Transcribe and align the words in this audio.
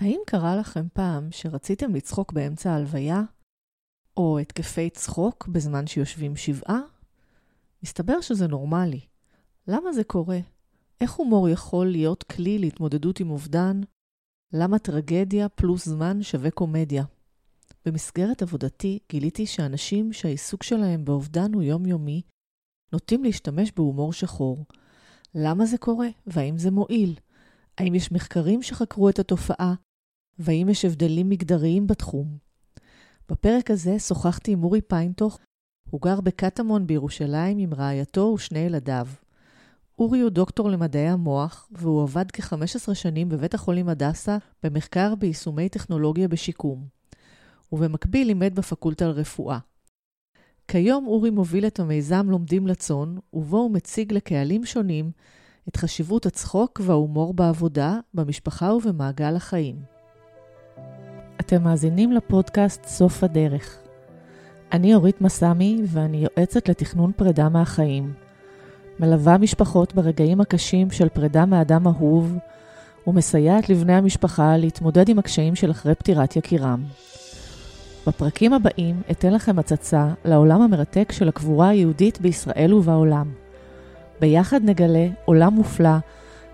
האם 0.00 0.20
קרה 0.26 0.56
לכם 0.56 0.86
פעם 0.92 1.28
שרציתם 1.30 1.94
לצחוק 1.94 2.32
באמצע 2.32 2.70
ההלוויה? 2.70 3.22
או 4.16 4.38
התקפי 4.38 4.90
צחוק 4.90 5.48
בזמן 5.48 5.86
שיושבים 5.86 6.36
שבעה? 6.36 6.80
מסתבר 7.82 8.20
שזה 8.20 8.46
נורמלי. 8.46 9.00
למה 9.68 9.92
זה 9.92 10.04
קורה? 10.04 10.38
איך 11.00 11.12
הומור 11.12 11.48
יכול 11.48 11.86
להיות 11.86 12.22
כלי 12.22 12.58
להתמודדות 12.58 13.20
עם 13.20 13.30
אובדן? 13.30 13.80
למה 14.52 14.78
טרגדיה 14.78 15.48
פלוס 15.48 15.84
זמן 15.88 16.22
שווה 16.22 16.50
קומדיה? 16.50 17.04
במסגרת 17.86 18.42
עבודתי 18.42 18.98
גיליתי 19.08 19.46
שאנשים 19.46 20.12
שהעיסוק 20.12 20.62
שלהם 20.62 21.04
באובדן 21.04 21.54
הוא 21.54 21.62
יומיומי, 21.62 22.22
נוטים 22.92 23.24
להשתמש 23.24 23.72
בהומור 23.76 24.12
שחור. 24.12 24.64
למה 25.34 25.66
זה 25.66 25.78
קורה? 25.78 26.08
והאם 26.26 26.58
זה 26.58 26.70
מועיל? 26.70 27.14
האם 27.78 27.94
יש 27.94 28.12
מחקרים 28.12 28.62
שחקרו 28.62 29.08
את 29.08 29.18
התופעה? 29.18 29.74
והאם 30.40 30.68
יש 30.68 30.84
הבדלים 30.84 31.28
מגדריים 31.28 31.86
בתחום? 31.86 32.38
בפרק 33.28 33.70
הזה 33.70 33.98
שוחחתי 33.98 34.52
עם 34.52 34.64
אורי 34.64 34.80
פיינטוך, 34.80 35.38
הוא 35.90 36.00
גר 36.00 36.20
בקטמון 36.20 36.86
בירושלים 36.86 37.58
עם 37.58 37.74
רעייתו 37.74 38.32
ושני 38.34 38.58
ילדיו. 38.58 39.06
אורי 39.98 40.20
הוא 40.20 40.30
דוקטור 40.30 40.70
למדעי 40.70 41.08
המוח, 41.08 41.68
והוא 41.72 42.02
עבד 42.02 42.30
כ-15 42.32 42.94
שנים 42.94 43.28
בבית 43.28 43.54
החולים 43.54 43.88
הדסה 43.88 44.38
במחקר 44.62 45.14
ביישומי 45.14 45.68
טכנולוגיה 45.68 46.28
בשיקום. 46.28 46.86
ובמקביל 47.72 48.26
לימד 48.26 48.54
בפקולטה 48.54 49.06
לרפואה. 49.08 49.58
כיום 50.68 51.06
אורי 51.06 51.30
מוביל 51.30 51.66
את 51.66 51.80
המיזם 51.80 52.30
לומדים 52.30 52.66
לצון, 52.66 53.18
ובו 53.32 53.58
הוא 53.58 53.70
מציג 53.70 54.12
לקהלים 54.12 54.64
שונים 54.64 55.10
את 55.68 55.76
חשיבות 55.76 56.26
הצחוק 56.26 56.80
וההומור 56.84 57.34
בעבודה, 57.34 58.00
במשפחה 58.14 58.74
ובמעגל 58.74 59.36
החיים. 59.36 59.99
אתם 61.40 61.62
מאזינים 61.62 62.12
לפודקאסט 62.12 62.84
סוף 62.86 63.24
הדרך. 63.24 63.76
אני 64.72 64.94
אורית 64.94 65.20
מסמי 65.20 65.82
ואני 65.86 66.16
יועצת 66.16 66.68
לתכנון 66.68 67.12
פרידה 67.16 67.48
מהחיים. 67.48 68.12
מלווה 69.00 69.38
משפחות 69.38 69.94
ברגעים 69.94 70.40
הקשים 70.40 70.90
של 70.90 71.08
פרידה 71.08 71.46
מאדם 71.46 71.86
אהוב, 71.86 72.36
ומסייעת 73.06 73.68
לבני 73.68 73.92
המשפחה 73.92 74.56
להתמודד 74.56 75.08
עם 75.08 75.18
הקשיים 75.18 75.54
של 75.54 75.70
אחרי 75.70 75.94
פטירת 75.94 76.36
יקירם. 76.36 76.84
בפרקים 78.06 78.52
הבאים 78.52 79.02
אתן 79.10 79.32
לכם 79.32 79.58
הצצה 79.58 80.08
לעולם 80.24 80.62
המרתק 80.62 81.12
של 81.12 81.28
הקבורה 81.28 81.68
היהודית 81.68 82.20
בישראל 82.20 82.74
ובעולם. 82.74 83.30
ביחד 84.20 84.60
נגלה 84.64 85.08
עולם 85.24 85.54
מופלא 85.54 85.96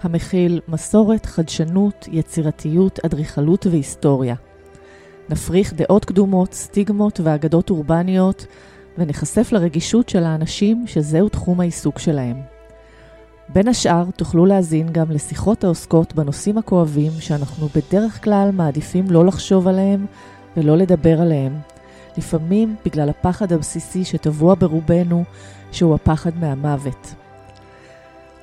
המכיל 0.02 0.60
מסורת, 0.68 1.26
חדשנות, 1.26 2.08
יצירתיות, 2.12 2.98
אדריכלות 3.04 3.66
והיסטוריה. 3.66 4.34
נפריך 5.28 5.74
דעות 5.74 6.04
קדומות, 6.04 6.52
סטיגמות 6.52 7.20
ואגדות 7.24 7.70
אורבניות, 7.70 8.46
ונחשף 8.98 9.52
לרגישות 9.52 10.08
של 10.08 10.24
האנשים 10.24 10.84
שזהו 10.86 11.28
תחום 11.28 11.60
העיסוק 11.60 11.98
שלהם. 11.98 12.36
בין 13.48 13.68
השאר, 13.68 14.04
תוכלו 14.16 14.46
להאזין 14.46 14.88
גם 14.92 15.10
לשיחות 15.10 15.64
העוסקות 15.64 16.14
בנושאים 16.14 16.58
הכואבים 16.58 17.12
שאנחנו 17.18 17.68
בדרך 17.68 18.24
כלל 18.24 18.50
מעדיפים 18.52 19.10
לא 19.10 19.24
לחשוב 19.24 19.68
עליהם 19.68 20.06
ולא 20.56 20.76
לדבר 20.76 21.20
עליהם. 21.20 21.58
לפעמים 22.18 22.76
בגלל 22.84 23.08
הפחד 23.08 23.52
הבסיסי 23.52 24.04
שטבוע 24.04 24.54
ברובנו, 24.54 25.24
שהוא 25.72 25.94
הפחד 25.94 26.30
מהמוות. 26.40 27.14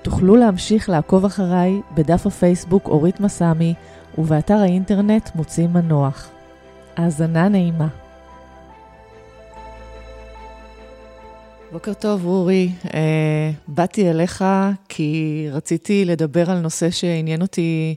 תוכלו 0.02 0.36
להמשיך 0.36 0.90
לעקוב 0.90 1.26
אחריי 1.26 1.82
בדף 1.96 2.28
הפייסבוק 2.28 2.88
אורית 2.88 3.20
מסמי 3.20 3.74
ובאתר 4.18 4.58
האינטרנט 4.58 5.30
מוצאים 5.36 5.74
מנוח. 5.74 6.30
האזנה 6.96 7.50
נעימה. 7.50 7.88
בוקר 11.72 11.94
טוב, 11.94 12.26
אורי. 12.26 12.72
אה, 12.94 13.52
באתי 13.68 14.10
אליך 14.10 14.44
כי 14.90 15.48
רציתי 15.52 16.06
לדבר 16.06 16.52
על 16.52 16.60
נושא 16.60 16.90
שעניין 16.90 17.42
אותי 17.42 17.96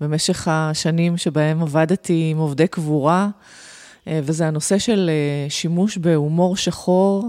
במשך 0.00 0.48
השנים 0.50 1.16
שבהם 1.16 1.62
עבדתי 1.62 2.28
עם 2.30 2.38
עובדי 2.38 2.66
קבורה, 2.66 3.28
אה, 4.08 4.20
וזה 4.22 4.46
הנושא 4.46 4.78
של 4.78 5.10
אה, 5.12 5.50
שימוש 5.50 5.98
בהומור 5.98 6.56
שחור 6.56 7.28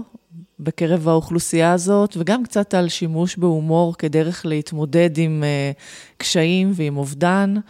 בקרב 0.60 1.08
האוכלוסייה 1.08 1.72
הזאת, 1.72 2.16
וגם 2.18 2.44
קצת 2.44 2.74
על 2.74 2.88
שימוש 2.88 3.36
בהומור 3.36 3.94
כדרך 3.96 4.46
להתמודד 4.46 5.18
עם 5.18 5.44
אה, 5.44 5.72
קשיים 6.16 6.72
ועם 6.74 6.96
אובדן. 6.96 7.54
אה, 7.56 7.60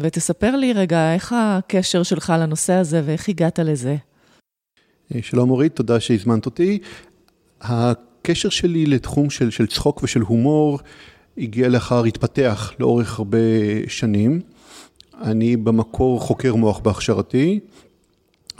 ותספר 0.00 0.56
לי 0.56 0.72
רגע, 0.72 1.14
איך 1.14 1.34
הקשר 1.36 2.02
שלך 2.02 2.32
לנושא 2.38 2.72
הזה 2.72 3.02
ואיך 3.04 3.28
הגעת 3.28 3.58
לזה? 3.58 3.96
אה, 5.14 5.20
שלום 5.22 5.50
אורית, 5.50 5.76
תודה 5.76 6.00
שהזמנת 6.00 6.46
אותי. 6.46 6.78
הקשר 7.60 8.48
שלי 8.48 8.86
לתחום 8.86 9.30
של, 9.30 9.50
של 9.50 9.66
צחוק 9.66 10.02
ושל 10.02 10.20
הומור 10.20 10.78
הגיע 11.38 11.68
לאחר, 11.68 12.04
התפתח 12.04 12.72
לאורך 12.80 13.18
הרבה 13.18 13.38
שנים. 13.88 14.40
אני 15.22 15.56
במקור 15.56 16.20
חוקר 16.20 16.54
מוח 16.54 16.78
בהכשרתי, 16.78 17.60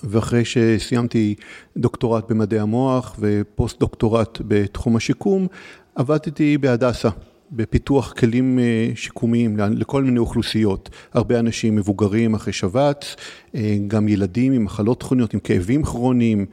ואחרי 0.05 0.45
שסיימתי 0.45 1.35
דוקטורט 1.77 2.31
במדעי 2.31 2.61
המוח 2.61 3.17
ופוסט 3.19 3.81
דוקטורט 3.81 4.39
בתחום 4.49 4.97
השיקום, 4.97 5.47
עבדתי 5.95 6.59
בהדסה, 6.59 7.09
בפיתוח 7.53 8.13
כלים 8.13 8.59
אה, 8.59 8.91
שיקומיים 8.95 9.57
לכל 9.57 10.05
מיני 10.05 10.19
אוכלוסיות. 10.19 10.91
הרבה 11.13 11.39
אנשים 11.39 11.77
מבוגרים 11.77 12.35
אחרי 12.35 12.53
שבץ, 12.53 13.17
אה, 13.55 13.77
גם 13.87 14.09
ילדים 14.09 14.53
עם 14.53 14.65
מחלות 14.65 15.03
כרוניות, 15.03 15.35
עם 15.35 15.41
כאבים 15.41 15.85
כרוניים, 15.85 16.47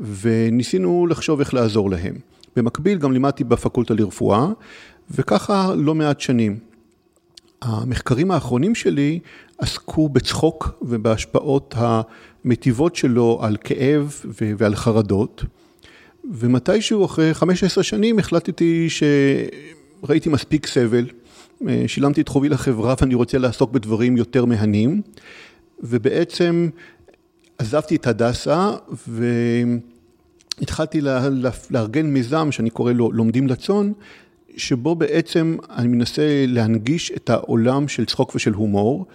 וניסינו 0.00 1.06
לחשוב 1.06 1.40
איך 1.40 1.54
לעזור 1.54 1.90
להם. 1.90 2.14
במקביל 2.56 2.98
גם 2.98 3.12
לימדתי 3.12 3.44
בפקולטה 3.44 3.94
לרפואה, 3.94 4.46
וככה 5.10 5.74
לא 5.76 5.94
מעט 5.94 6.20
שנים. 6.20 6.58
המחקרים 7.62 8.30
האחרונים 8.30 8.74
שלי 8.74 9.18
עסקו 9.58 10.08
בצחוק 10.08 10.70
ובהשפעות 10.82 11.74
המטיבות 11.76 12.96
שלו 12.96 13.38
על 13.42 13.56
כאב 13.64 14.20
ועל 14.58 14.74
חרדות. 14.74 15.44
ומתישהו 16.32 17.04
אחרי 17.04 17.34
15 17.34 17.84
שנים 17.84 18.18
החלטתי 18.18 18.86
שראיתי 20.06 20.28
מספיק 20.28 20.66
סבל, 20.66 21.06
שילמתי 21.86 22.20
את 22.20 22.28
חובי 22.28 22.48
לחברה 22.48 22.94
ואני 23.00 23.14
רוצה 23.14 23.38
לעסוק 23.38 23.70
בדברים 23.70 24.16
יותר 24.16 24.44
מהנים, 24.44 25.02
ובעצם 25.80 26.68
עזבתי 27.58 27.96
את 27.96 28.06
הדסה 28.06 28.70
והתחלתי 30.58 31.00
לארגן 31.70 32.06
מיזם 32.06 32.52
שאני 32.52 32.70
קורא 32.70 32.92
לו 32.92 33.12
לומדים 33.12 33.46
לצון, 33.46 33.92
שבו 34.56 34.94
בעצם 34.94 35.56
אני 35.70 35.88
מנסה 35.88 36.44
להנגיש 36.48 37.12
את 37.16 37.30
העולם 37.30 37.88
של 37.88 38.04
צחוק 38.04 38.34
ושל 38.34 38.52
הומור. 38.52 39.06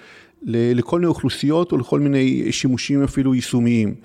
לכל 0.43 0.99
מיני 0.99 1.07
אוכלוסיות 1.07 1.71
או 1.71 1.77
לכל 1.77 1.99
מיני 1.99 2.51
שימושים 2.51 3.03
אפילו 3.03 3.35
יישומיים. 3.35 3.95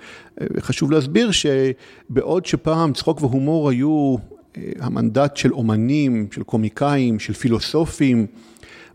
חשוב 0.59 0.91
להסביר 0.91 1.31
שבעוד 1.31 2.45
שפעם 2.45 2.93
צחוק 2.93 3.21
והומור 3.21 3.69
היו 3.69 4.15
אה, 4.19 4.32
המנדט 4.79 5.37
של 5.37 5.53
אומנים, 5.53 6.27
של 6.31 6.43
קומיקאים, 6.43 7.19
של 7.19 7.33
פילוסופים, 7.33 8.25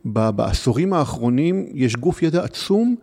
בעשורים 0.04 0.92
האחרונים 0.92 1.66
יש 1.74 1.96
גוף 1.96 2.22
ידע 2.22 2.44
עצום 2.44 2.96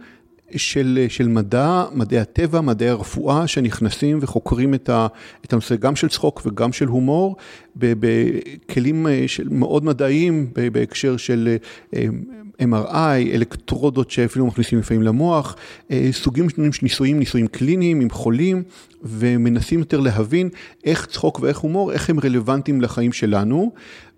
של, 0.56 1.06
של 1.10 1.28
מדע, 1.28 1.86
מדעי 1.94 2.20
הטבע, 2.20 2.62
מדעי 2.62 2.90
הרפואה, 2.90 3.48
שנכנסים 3.48 4.18
וחוקרים 4.22 4.74
את, 4.74 4.90
ה, 4.90 5.08
את 5.46 5.54
הנושא 5.54 5.76
גם 5.76 5.96
של 5.96 6.10
צחוק 6.10 6.42
וגם 6.46 6.74
של 6.74 6.88
הומור, 6.88 7.36
בכלים 7.76 9.08
אה, 9.08 9.24
של, 9.28 9.48
מאוד 9.52 9.86
מדעיים 9.86 10.50
בהקשר 10.72 11.18
של 11.18 11.58
אה, 11.96 12.06
MRI, 12.62 13.34
אלקטרודות 13.34 14.12
שאפילו 14.12 14.46
מכניסים 14.46 14.80
לפעמים 14.80 15.04
למוח, 15.04 15.56
אה, 15.92 16.10
סוגים 16.12 16.50
שונים 16.50 16.74
של 16.74 16.80
ניסויים, 16.84 17.20
ניסויים 17.20 17.48
קליניים 17.48 18.02
עם 18.02 18.10
חולים, 18.10 18.64
ומנסים 19.04 19.80
יותר 19.80 20.00
להבין 20.00 20.50
איך 20.84 21.06
צחוק 21.06 21.40
ואיך 21.40 21.58
הומור, 21.58 21.92
איך 21.92 22.10
הם 22.10 22.20
רלוונטיים 22.20 22.82
לחיים 22.82 23.12
שלנו. 23.12 23.72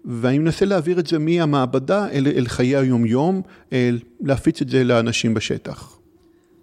ואני 0.06 0.40
מנסה 0.40 0.66
להעביר 0.66 1.00
את 1.00 1.08
זה 1.08 1.20
מהמעבדה 1.20 2.08
אל, 2.12 2.28
אל 2.36 2.48
חיי 2.48 2.76
היומיום, 2.76 3.42
אל, 3.74 4.00
להפיץ 4.22 4.62
את 4.62 4.70
זה 4.70 4.84
לאנשים 4.84 5.34
בשטח. 5.34 5.98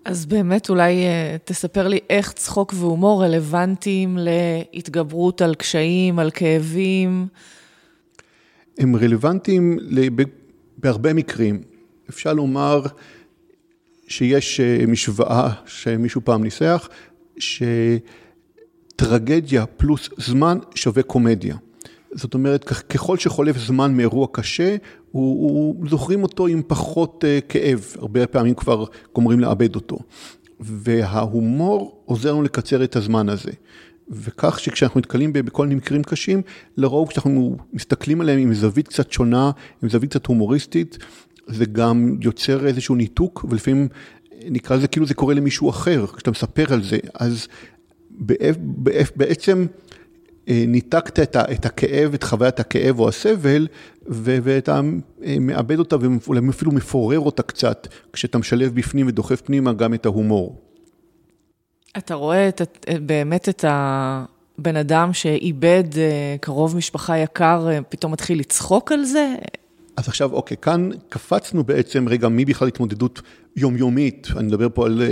אז 0.05 0.27
באמת 0.27 0.71
אולי 0.71 1.05
אה, 1.05 1.37
תספר 1.45 1.89
לי 1.89 1.99
איך 2.11 2.33
צחוק 2.33 2.75
והומור 2.77 3.25
רלוונטיים 3.25 4.19
להתגברות 4.21 5.43
על 5.43 5.55
קשיים, 5.55 6.19
על 6.19 6.31
כאבים. 6.31 7.27
הם 8.79 8.97
רלוונטיים 8.97 9.79
בהרבה 10.85 11.13
מקרים. 11.13 11.63
אפשר 12.11 12.33
לומר 12.33 12.83
שיש 14.09 14.61
אה, 14.61 14.87
משוואה 14.89 15.51
שמישהו 15.67 16.21
פעם 16.25 16.43
ניסח, 16.43 16.89
שטרגדיה 18.97 19.67
פלוס 19.67 20.11
זמן 20.17 20.59
שווה 20.75 21.03
קומדיה. 21.03 21.57
זאת 22.13 22.35
אומרת, 22.35 22.65
ככל 22.65 23.19
שחולף 23.19 23.59
זמן 23.59 23.95
מאירוע 23.95 24.27
קשה, 24.33 24.77
הוא, 25.11 25.51
הוא, 25.51 25.89
זוכרים 25.89 26.23
אותו 26.23 26.47
עם 26.47 26.63
פחות 26.67 27.25
uh, 27.25 27.29
כאב, 27.49 27.93
הרבה 27.99 28.27
פעמים 28.27 28.55
כבר 28.55 28.85
גומרים 29.15 29.41
לאבד 29.41 29.75
אותו. 29.75 29.99
וההומור 30.61 32.03
עוזר 32.05 32.33
לנו 32.33 32.43
לקצר 32.43 32.85
את 32.85 32.97
הזמן 32.97 33.29
הזה. 33.29 33.53
וכך 34.09 34.61
שכשאנחנו 34.61 35.01
נתקלים 35.01 35.33
בכל 35.33 35.63
מיני 35.67 35.75
מקרים 35.75 36.03
קשים, 36.03 36.43
לרוב 36.77 37.09
כשאנחנו 37.09 37.57
מסתכלים 37.73 38.21
עליהם 38.21 38.39
עם 38.39 38.55
זווית 38.55 38.89
קצת 38.89 39.13
שונה, 39.13 39.51
עם 39.83 39.89
זווית 39.89 40.11
קצת 40.11 40.27
הומוריסטית, 40.27 40.99
זה 41.47 41.65
גם 41.65 42.17
יוצר 42.21 42.67
איזשהו 42.67 42.95
ניתוק, 42.95 43.45
ולפעמים 43.49 43.89
נקרא 44.45 44.77
לזה 44.77 44.89
כאילו 44.89 45.07
זה 45.07 45.15
קורה 45.15 45.35
למישהו 45.35 45.71
אחר, 45.71 46.07
כשאתה 46.07 46.31
מספר 46.31 46.75
על 46.75 46.83
זה, 46.83 46.99
אז 47.15 47.49
בעצם 49.17 49.67
אה, 50.49 50.65
ניתקת 50.69 51.37
את, 51.37 51.67
הכאב, 51.67 52.15
את 52.15 52.23
חוויית 52.23 52.61
הכאב 52.61 52.99
או 52.99 53.09
הסבל, 53.09 53.67
ואתה 54.07 54.81
אה, 55.25 55.37
מאבד 55.41 55.79
אותה 55.79 55.97
ואולי 56.01 56.41
אפילו 56.51 56.73
מפורר 56.73 57.21
אותה 57.21 57.43
קצת, 57.43 57.89
כשאתה 58.13 58.39
משלב 58.39 58.75
בפנים 58.75 59.07
ודוחף 59.07 59.41
פנימה 59.41 59.73
גם 59.73 59.95
את 59.95 60.07
ההומור. 60.07 60.61
אתה 61.99 62.15
רואה 62.15 62.49
את, 62.49 62.87
באמת 63.03 63.49
את 63.49 63.65
הבן 63.69 64.77
אדם 64.77 65.13
שאיבד 65.13 65.85
אה, 65.97 66.37
קרוב 66.41 66.77
משפחה 66.77 67.19
יקר, 67.19 67.69
פתאום 67.89 68.13
מתחיל 68.13 68.41
לצחוק 68.41 68.93
על 68.93 69.05
זה? 69.05 69.35
אז 69.97 70.09
עכשיו, 70.09 70.33
אוקיי, 70.33 70.57
כאן 70.57 70.91
קפצנו 71.09 71.65
בעצם 71.65 72.09
רגע 72.09 72.29
מבכלל 72.31 72.69
התמודדות 72.69 73.23
יומיומית, 73.57 74.29
אני 74.37 74.47
מדבר 74.47 74.69
פה 74.75 74.87
על 74.87 75.03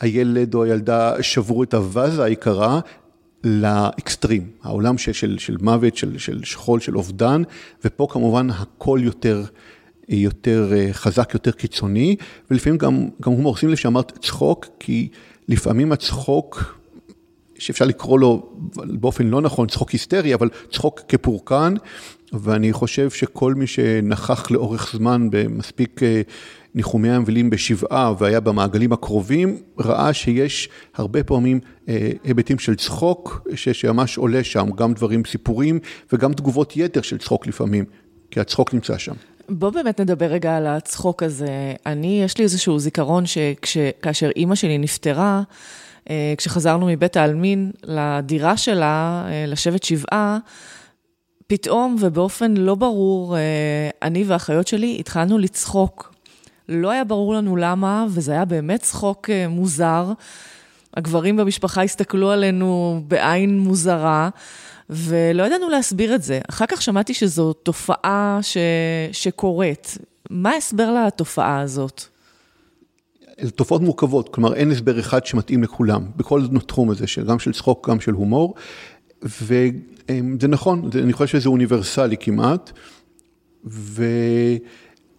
הילד 0.00 0.54
או 0.54 0.64
הילדה 0.64 1.22
שברו 1.22 1.62
את 1.62 1.74
הווזה 1.74 2.24
היקרה, 2.24 2.80
לאקסטרים, 3.44 4.50
העולם 4.62 4.98
של, 4.98 5.12
של, 5.12 5.38
של 5.38 5.56
מוות, 5.60 5.96
של, 5.96 6.18
של 6.18 6.44
שכול, 6.44 6.80
של 6.80 6.96
אובדן, 6.96 7.42
ופה 7.84 8.06
כמובן 8.10 8.50
הכל 8.50 9.00
יותר, 9.02 9.44
יותר 10.08 10.72
אה, 10.72 10.88
חזק, 10.92 11.30
יותר 11.34 11.50
קיצוני, 11.50 12.16
ולפעמים 12.50 12.78
גם, 12.78 13.08
גם 13.22 13.32
הומור, 13.32 13.56
שים 13.56 13.68
לב 13.68 13.76
שאמרת 13.76 14.18
צחוק, 14.18 14.66
כי 14.80 15.08
לפעמים 15.48 15.92
הצחוק, 15.92 16.78
שאפשר 17.58 17.84
לקרוא 17.84 18.18
לו 18.18 18.52
באופן 18.74 19.26
לא 19.26 19.40
נכון 19.40 19.68
צחוק 19.68 19.90
היסטרי, 19.90 20.34
אבל 20.34 20.48
צחוק 20.72 21.00
כפורקן, 21.08 21.74
ואני 22.32 22.72
חושב 22.72 23.10
שכל 23.10 23.54
מי 23.54 23.66
שנכח 23.66 24.50
לאורך 24.50 24.92
זמן 24.96 25.28
במספיק 25.30 26.02
אה, 26.02 26.22
ניחומי 26.74 27.10
האבלים 27.10 27.50
בשבעה 27.50 28.14
והיה 28.18 28.40
במעגלים 28.40 28.92
הקרובים, 28.92 29.58
ראה 29.78 30.12
שיש 30.12 30.68
הרבה 30.94 31.24
פעמים 31.24 31.60
אה, 31.88 32.10
היבטים 32.24 32.58
של 32.58 32.74
צחוק, 32.74 33.48
שממש 33.54 34.18
עולה 34.18 34.44
שם, 34.44 34.70
גם 34.76 34.94
דברים, 34.94 35.24
סיפורים, 35.24 35.78
וגם 36.12 36.32
תגובות 36.32 36.76
יתר 36.76 37.02
של 37.02 37.18
צחוק 37.18 37.46
לפעמים, 37.46 37.84
כי 38.30 38.40
הצחוק 38.40 38.74
נמצא 38.74 38.98
שם. 38.98 39.14
בוא 39.48 39.70
באמת 39.70 40.00
נדבר 40.00 40.26
רגע 40.26 40.56
על 40.56 40.66
הצחוק 40.66 41.22
הזה. 41.22 41.74
אני, 41.86 42.22
יש 42.24 42.38
לי 42.38 42.44
איזשהו 42.44 42.78
זיכרון 42.78 43.24
שכאשר 43.64 44.30
אימא 44.36 44.54
שלי 44.54 44.78
נפטרה, 44.78 45.42
אה, 46.10 46.34
כשחזרנו 46.36 46.86
מבית 46.86 47.16
העלמין 47.16 47.70
לדירה 47.84 48.56
שלה, 48.56 49.24
אה, 49.28 49.44
לשבת 49.46 49.82
שבעה, 49.82 50.38
פתאום 51.46 51.96
ובאופן 52.00 52.54
לא 52.56 52.74
ברור, 52.74 53.36
אני 54.02 54.24
והאחיות 54.24 54.68
שלי 54.68 54.96
התחלנו 55.00 55.38
לצחוק. 55.38 56.14
לא 56.68 56.90
היה 56.90 57.04
ברור 57.04 57.34
לנו 57.34 57.56
למה, 57.56 58.06
וזה 58.10 58.32
היה 58.32 58.44
באמת 58.44 58.82
צחוק 58.82 59.30
אה, 59.30 59.48
מוזר. 59.48 60.12
הגברים 60.96 61.36
במשפחה 61.36 61.82
הסתכלו 61.82 62.30
עלינו 62.30 63.00
בעין 63.08 63.58
מוזרה, 63.58 64.28
ולא 64.90 65.42
ידענו 65.42 65.68
להסביר 65.68 66.14
את 66.14 66.22
זה. 66.22 66.40
אחר 66.50 66.66
כך 66.66 66.82
שמעתי 66.82 67.14
שזו 67.14 67.52
תופעה 67.52 68.38
ש... 68.42 68.56
שקורית. 69.12 69.98
מה 70.30 70.50
ההסבר 70.50 71.04
לתופעה 71.06 71.60
הזאת? 71.60 72.02
אלה 73.40 73.50
תופעות 73.50 73.82
מורכבות, 73.82 74.28
כלומר 74.28 74.54
אין 74.54 74.70
הסבר 74.70 75.00
אחד 75.00 75.26
שמתאים 75.26 75.62
לכולם, 75.62 76.06
בכל 76.16 76.42
תחום 76.66 76.90
הזה, 76.90 77.04
גם 77.28 77.38
של 77.38 77.52
צחוק, 77.52 77.88
גם 77.90 78.00
של 78.00 78.12
הומור, 78.12 78.54
וזה 79.22 80.48
נכון, 80.48 80.90
אני 81.02 81.12
חושב 81.12 81.38
שזה 81.38 81.48
אוניברסלי 81.48 82.16
כמעט, 82.16 82.72
ו... 83.66 84.04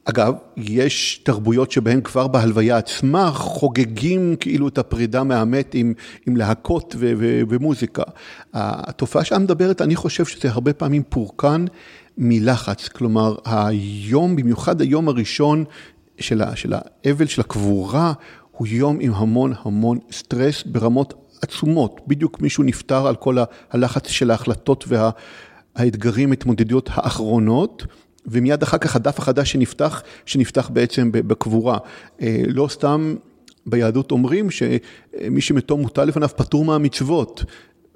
אגב, 0.06 0.34
יש 0.58 1.22
תרבויות 1.24 1.72
שבהן 1.72 2.02
כבר 2.02 2.28
בהלוויה 2.28 2.78
עצמה 2.78 3.32
חוגגים 3.32 4.36
כאילו 4.40 4.68
את 4.68 4.78
הפרידה 4.78 5.24
מהמת 5.24 5.74
עם, 5.74 5.94
עם 6.28 6.38
להקות 6.38 6.96
ו, 6.98 7.14
ו, 7.18 7.42
ומוזיקה. 7.50 8.04
התופעה 8.54 9.24
שאת 9.24 9.40
מדברת, 9.40 9.82
אני 9.82 9.96
חושב 9.96 10.26
שזה 10.26 10.50
הרבה 10.50 10.74
פעמים 10.74 11.04
פורקן 11.10 11.66
מלחץ. 12.18 12.88
כלומר, 12.88 13.36
היום, 13.46 14.36
במיוחד 14.36 14.82
היום 14.82 15.08
הראשון 15.08 15.64
של, 16.20 16.42
ה, 16.42 16.56
של 16.56 16.74
האבל, 16.74 17.26
של 17.26 17.42
הקבורה, 17.42 18.14
הוא 18.52 18.68
יום 18.68 18.98
עם 19.02 19.14
המון 19.14 19.54
המון 19.64 20.00
סטרס 20.12 20.64
ברמות 20.64 21.14
עצומות. 21.42 22.02
בדיוק 22.08 22.42
מישהו 22.42 22.64
נפטר 22.64 23.08
על 23.08 23.16
כל 23.16 23.38
הלחץ 23.72 24.08
של 24.08 24.32
ההחלטות 24.32 24.86
והאתגרים, 24.88 26.32
התמודדויות 26.32 26.90
האחרונות. 26.94 27.86
ומיד 28.28 28.64
אחר 28.64 28.78
כך 28.78 28.96
הדף 28.96 29.20
החדש 29.20 29.52
שנפתח, 29.52 30.04
שנפתח 30.26 30.70
בעצם 30.74 31.10
בקבורה. 31.12 31.78
אה, 32.22 32.44
לא 32.48 32.68
סתם 32.68 33.16
ביהדות 33.66 34.12
אומרים 34.12 34.52
שמי 34.52 35.42
שמתו 35.42 35.78
מוטל 35.78 36.06
לפניו 36.06 36.30
פטור 36.30 36.66
מהמצוות. 36.66 37.44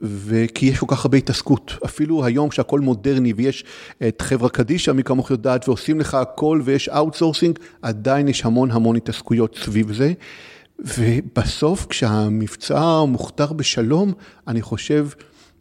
וכי 0.01 0.65
יש 0.65 0.79
כל 0.79 0.85
כך 0.89 1.05
הרבה 1.05 1.17
התעסקות, 1.17 1.73
אפילו 1.85 2.25
היום 2.25 2.49
כשהכל 2.49 2.79
מודרני 2.79 3.33
ויש 3.33 3.63
את 4.07 4.21
חברה 4.21 4.49
קדישא, 4.49 4.91
מי 4.91 5.03
כמוך 5.03 5.31
יודעת, 5.31 5.67
ועושים 5.67 5.99
לך 5.99 6.13
הכל 6.13 6.61
ויש 6.63 6.89
outsourcing, 6.89 7.59
עדיין 7.81 8.27
יש 8.27 8.45
המון 8.45 8.71
המון 8.71 8.95
התעסקויות 8.95 9.59
סביב 9.63 9.93
זה. 9.93 10.13
ובסוף 10.79 11.85
כשהמבצע 11.85 13.03
מוכתר 13.07 13.53
בשלום, 13.53 14.13
אני 14.47 14.61
חושב 14.61 15.07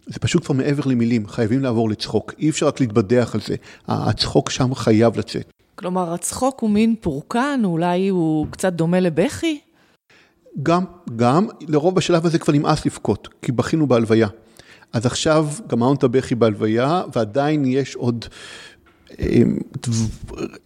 זה 0.09 0.19
פשוט 0.19 0.45
כבר 0.45 0.55
מעבר 0.55 0.83
למילים, 0.87 1.27
חייבים 1.27 1.63
לעבור 1.63 1.91
לצחוק, 1.91 2.35
אי 2.39 2.51
אפשר 2.51 2.67
רק 2.67 2.81
להתבדח 2.81 3.35
על 3.35 3.41
זה, 3.41 3.55
הצחוק 3.89 4.51
שם 4.51 4.75
חייב 4.75 5.19
לצאת. 5.19 5.51
כלומר, 5.75 6.15
הצחוק 6.15 6.61
הוא 6.61 6.71
מין 6.71 6.95
פורקן, 7.01 7.61
אולי 7.65 8.09
הוא 8.09 8.47
קצת 8.51 8.73
דומה 8.73 9.01
לבכי? 9.01 9.61
גם, 10.63 10.85
גם, 11.17 11.47
לרוב 11.69 11.95
בשלב 11.95 12.27
הזה 12.27 12.39
כבר 12.39 12.53
נמאס 12.53 12.87
לבכות, 12.87 13.29
כי 13.43 13.53
בכינו 13.53 13.87
בהלוויה. 13.87 14.29
אז 14.93 15.07
עכשיו 15.07 15.49
גמרנו 15.67 15.95
את 15.95 16.05
הבכי 16.05 16.35
בהלוויה, 16.35 17.03
ועדיין 17.15 17.65
יש 17.65 17.95
עוד 17.95 18.25
אמ, 19.19 19.59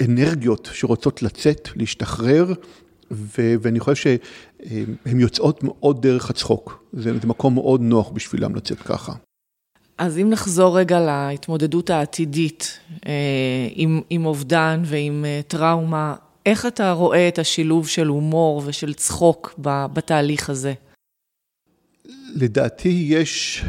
אנרגיות 0.02 0.68
שרוצות 0.72 1.22
לצאת, 1.22 1.68
להשתחרר, 1.76 2.52
ו- 3.10 3.54
ואני 3.60 3.80
חושב 3.80 4.10
שהן 5.04 5.20
יוצאות 5.20 5.62
מאוד 5.62 6.02
דרך 6.02 6.30
הצחוק. 6.30 6.84
זה, 6.92 7.18
זה 7.18 7.26
מקום 7.26 7.54
מאוד 7.54 7.80
נוח 7.80 8.10
בשבילם 8.10 8.54
לצאת 8.54 8.78
ככה. 8.78 9.12
אז 10.02 10.18
אם 10.18 10.30
נחזור 10.30 10.78
רגע 10.78 11.00
להתמודדות 11.00 11.90
העתידית 11.90 12.78
אה, 13.06 13.68
עם, 13.74 14.00
עם 14.10 14.26
אובדן 14.26 14.82
ועם 14.84 15.24
אה, 15.24 15.40
טראומה, 15.48 16.14
איך 16.46 16.66
אתה 16.66 16.92
רואה 16.92 17.28
את 17.28 17.38
השילוב 17.38 17.88
של 17.88 18.06
הומור 18.06 18.62
ושל 18.66 18.94
צחוק 18.94 19.54
בתהליך 19.92 20.50
הזה? 20.50 20.72
לדעתי 22.34 23.06
יש, 23.08 23.64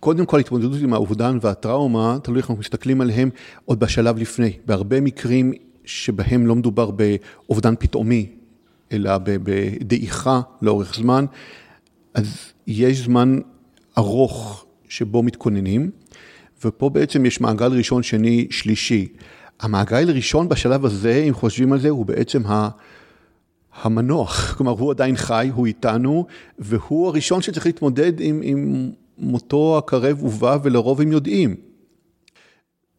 קודם 0.00 0.26
כל 0.26 0.40
התמודדות 0.40 0.80
עם 0.82 0.92
האובדן 0.92 1.38
והטראומה, 1.42 2.18
תלוי 2.22 2.38
איך 2.38 2.50
אנחנו 2.50 2.60
מסתכלים 2.60 3.00
עליהם 3.00 3.30
עוד 3.64 3.80
בשלב 3.80 4.18
לפני. 4.18 4.52
בהרבה 4.66 5.00
מקרים 5.00 5.52
שבהם 5.84 6.46
לא 6.46 6.54
מדובר 6.54 6.90
באובדן 6.90 7.74
פתאומי, 7.78 8.26
אלא 8.92 9.18
בדעיכה 9.18 10.40
לאורך 10.62 10.94
זמן, 10.94 11.24
אז 12.14 12.52
יש 12.66 12.98
זמן 12.98 13.38
ארוך 13.98 14.65
שבו 14.88 15.22
מתכוננים, 15.22 15.90
ופה 16.64 16.90
בעצם 16.90 17.26
יש 17.26 17.40
מעגל 17.40 17.72
ראשון, 17.72 18.02
שני, 18.02 18.46
שלישי. 18.50 19.08
המעגל 19.60 20.10
הראשון 20.10 20.48
בשלב 20.48 20.84
הזה, 20.84 21.24
אם 21.28 21.34
חושבים 21.34 21.72
על 21.72 21.80
זה, 21.80 21.88
הוא 21.88 22.06
בעצם 22.06 22.46
ה... 22.46 22.68
המנוח, 23.82 24.40
כלומר 24.56 24.72
הוא 24.72 24.90
עדיין 24.90 25.16
חי, 25.16 25.50
הוא 25.54 25.66
איתנו, 25.66 26.26
והוא 26.58 27.08
הראשון 27.08 27.42
שצריך 27.42 27.66
להתמודד 27.66 28.20
עם, 28.20 28.40
עם 28.44 28.90
מותו 29.18 29.78
הקרב 29.78 30.24
ובא, 30.24 30.58
ולרוב 30.62 31.00
הם 31.00 31.12
יודעים. 31.12 31.56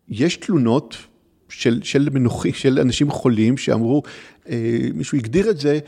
יש 0.09 0.37
תלונות 0.37 0.97
של, 1.49 1.79
של 1.83 2.09
מנוחים, 2.13 2.53
של 2.53 2.79
אנשים 2.79 3.11
חולים 3.11 3.57
שאמרו, 3.57 4.03
אה, 4.49 4.79
מישהו 4.93 5.17
הגדיר 5.17 5.49
את 5.49 5.59
זה, 5.59 5.79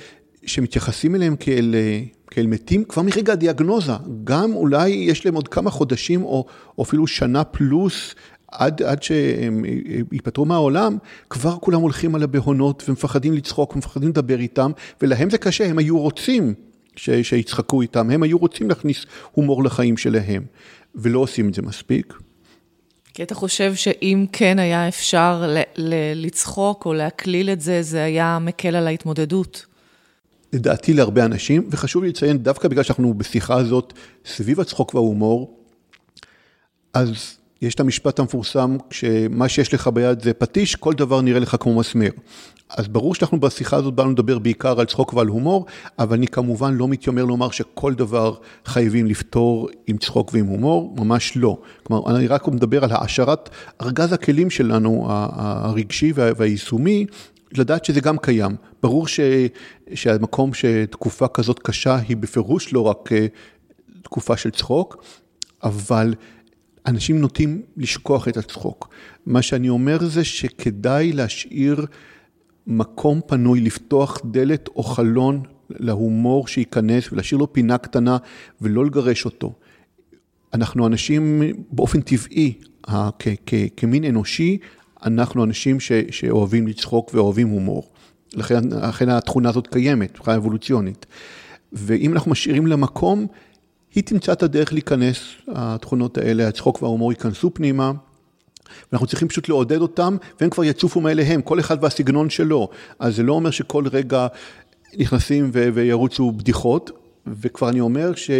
שמתייחסים 0.45 1.15
אליהם 1.15 1.35
כאל 1.35 1.75
אה, 1.75 2.01
כאל 2.31 2.47
מתים 2.47 2.83
כבר 2.83 3.01
מרגע 3.01 3.33
הדיאגנוזה, 3.33 3.91
גם 4.23 4.53
אולי 4.53 4.89
יש 4.89 5.25
להם 5.25 5.35
עוד 5.35 5.47
כמה 5.47 5.71
חודשים 5.71 6.23
או, 6.23 6.45
או 6.77 6.83
אפילו 6.83 7.07
שנה 7.07 7.43
פלוס 7.43 8.15
עד, 8.51 8.81
עד 8.81 9.03
שהם 9.03 9.65
ייפטרו 10.11 10.45
מהעולם, 10.45 10.97
כבר 11.29 11.57
כולם 11.61 11.81
הולכים 11.81 12.15
על 12.15 12.23
הבהונות 12.23 12.83
ומפחדים 12.89 13.33
לצחוק 13.33 13.75
ומפחדים 13.75 14.09
לדבר 14.09 14.39
איתם, 14.39 14.71
ולהם 15.01 15.29
זה 15.29 15.37
קשה, 15.37 15.65
הם 15.65 15.77
היו 15.77 15.99
רוצים 15.99 16.53
ש, 16.95 17.09
שיצחקו 17.09 17.81
איתם, 17.81 18.09
הם 18.09 18.23
היו 18.23 18.37
רוצים 18.37 18.69
להכניס 18.69 19.05
הומור 19.31 19.63
לחיים 19.63 19.97
שלהם, 19.97 20.43
ולא 20.95 21.19
עושים 21.19 21.49
את 21.49 21.53
זה 21.53 21.61
מספיק. 21.61 22.13
כי 23.13 23.23
אתה 23.23 23.35
חושב 23.35 23.75
שאם 23.75 24.25
כן 24.31 24.59
היה 24.59 24.87
אפשר 24.87 25.43
ל- 25.47 25.61
ל- 25.77 26.25
לצחוק 26.25 26.85
או 26.85 26.93
להקליל 26.93 27.49
את 27.49 27.61
זה, 27.61 27.81
זה 27.81 28.03
היה 28.03 28.37
מקל 28.41 28.75
על 28.75 28.87
ההתמודדות. 28.87 29.65
לדעתי 30.53 30.93
להרבה 30.93 31.25
אנשים, 31.25 31.67
וחשוב 31.71 32.03
לי 32.03 32.09
לציין, 32.09 32.37
דווקא 32.37 32.67
בגלל 32.67 32.83
שאנחנו 32.83 33.13
בשיחה 33.13 33.57
הזאת 33.57 33.93
סביב 34.25 34.59
הצחוק 34.59 34.95
וההומור, 34.95 35.57
אז 36.93 37.37
יש 37.61 37.75
את 37.75 37.79
המשפט 37.79 38.19
המפורסם, 38.19 38.77
כשמה 38.89 39.49
שיש 39.49 39.73
לך 39.73 39.87
ביד 39.87 40.21
זה 40.23 40.33
פטיש, 40.33 40.75
כל 40.75 40.93
דבר 40.93 41.21
נראה 41.21 41.39
לך 41.39 41.55
כמו 41.59 41.79
מסמר. 41.79 42.09
אז 42.69 42.87
ברור 42.87 43.15
שאנחנו 43.15 43.39
בשיחה 43.39 43.77
הזאת 43.77 43.93
באנו 43.93 44.11
לדבר 44.11 44.39
בעיקר 44.39 44.79
על 44.79 44.85
צחוק 44.85 45.13
ועל 45.13 45.27
הומור, 45.27 45.65
אבל 45.99 46.17
אני 46.17 46.27
כמובן 46.27 46.73
לא 46.73 46.87
מתיימר 46.87 47.25
לומר 47.25 47.51
שכל 47.51 47.93
דבר 47.93 48.35
חייבים 48.65 49.05
לפתור 49.05 49.69
עם 49.87 49.97
צחוק 49.97 50.33
ועם 50.33 50.45
הומור, 50.45 50.95
ממש 50.97 51.33
לא. 51.35 51.57
כלומר, 51.83 52.17
אני 52.17 52.27
רק 52.27 52.47
מדבר 52.47 52.83
על 52.83 52.91
העשרת 52.91 53.49
ארגז 53.81 54.13
הכלים 54.13 54.49
שלנו, 54.49 55.05
הרגשי 55.09 56.13
והיישומי, 56.15 57.05
לדעת 57.53 57.85
שזה 57.85 58.01
גם 58.01 58.17
קיים. 58.17 58.55
ברור 58.83 59.07
ש, 59.07 59.19
שהמקום 59.93 60.53
שתקופה 60.53 61.27
כזאת 61.27 61.59
קשה 61.59 61.95
היא 61.95 62.17
בפירוש 62.17 62.73
לא 62.73 62.81
רק 62.81 63.11
אה, 63.11 63.27
תקופה 64.01 64.37
של 64.37 64.51
צחוק, 64.51 65.03
אבל 65.63 66.13
אנשים 66.85 67.21
נוטים 67.21 67.61
לשכוח 67.77 68.27
את 68.27 68.37
הצחוק. 68.37 68.89
מה 69.25 69.41
שאני 69.41 69.69
אומר 69.69 70.05
זה 70.07 70.23
שכדאי 70.23 71.11
להשאיר 71.11 71.85
מקום 72.67 73.21
פנוי, 73.27 73.61
לפתוח 73.61 74.21
דלת 74.31 74.67
או 74.67 74.83
חלון 74.83 75.43
להומור 75.69 76.47
שייכנס 76.47 77.11
ולהשאיר 77.11 77.39
לו 77.39 77.53
פינה 77.53 77.77
קטנה 77.77 78.17
ולא 78.61 78.85
לגרש 78.85 79.25
אותו. 79.25 79.53
אנחנו 80.53 80.87
אנשים 80.87 81.41
באופן 81.71 82.01
טבעי, 82.01 82.53
כמין 83.77 84.03
אנושי, 84.03 84.57
אנחנו 85.05 85.43
אנשים 85.43 85.79
ש, 85.79 85.91
שאוהבים 86.11 86.67
לצחוק 86.67 87.11
ואוהבים 87.13 87.47
הומור. 87.47 87.87
לכן, 88.33 88.69
לכן 88.69 89.09
התכונה 89.09 89.49
הזאת 89.49 89.67
קיימת, 89.67 90.11
מבחינה 90.15 90.37
אבולוציונית. 90.37 91.05
ואם 91.73 92.13
אנחנו 92.13 92.31
משאירים 92.31 92.67
לה 92.67 92.75
מקום, 92.75 93.27
היא 93.95 94.03
תמצא 94.03 94.33
את 94.33 94.43
הדרך 94.43 94.73
להיכנס, 94.73 95.19
התכונות 95.47 96.17
האלה, 96.17 96.47
הצחוק 96.47 96.81
וההומור 96.81 97.11
ייכנסו 97.11 97.53
פנימה. 97.53 97.91
ואנחנו 98.91 99.07
צריכים 99.07 99.27
פשוט 99.27 99.49
לעודד 99.49 99.81
אותם, 99.81 100.17
והם 100.41 100.49
כבר 100.49 100.63
יצופו 100.63 101.01
מאליהם, 101.01 101.41
כל 101.41 101.59
אחד 101.59 101.83
והסגנון 101.83 102.29
שלו. 102.29 102.69
אז 102.99 103.15
זה 103.15 103.23
לא 103.23 103.33
אומר 103.33 103.51
שכל 103.51 103.83
רגע 103.87 104.27
נכנסים 104.97 105.51
וירוצו 105.53 106.31
בדיחות, 106.31 106.91
וכבר 107.27 107.69
אני 107.69 107.79
אומר 107.79 108.15
ש... 108.15 108.31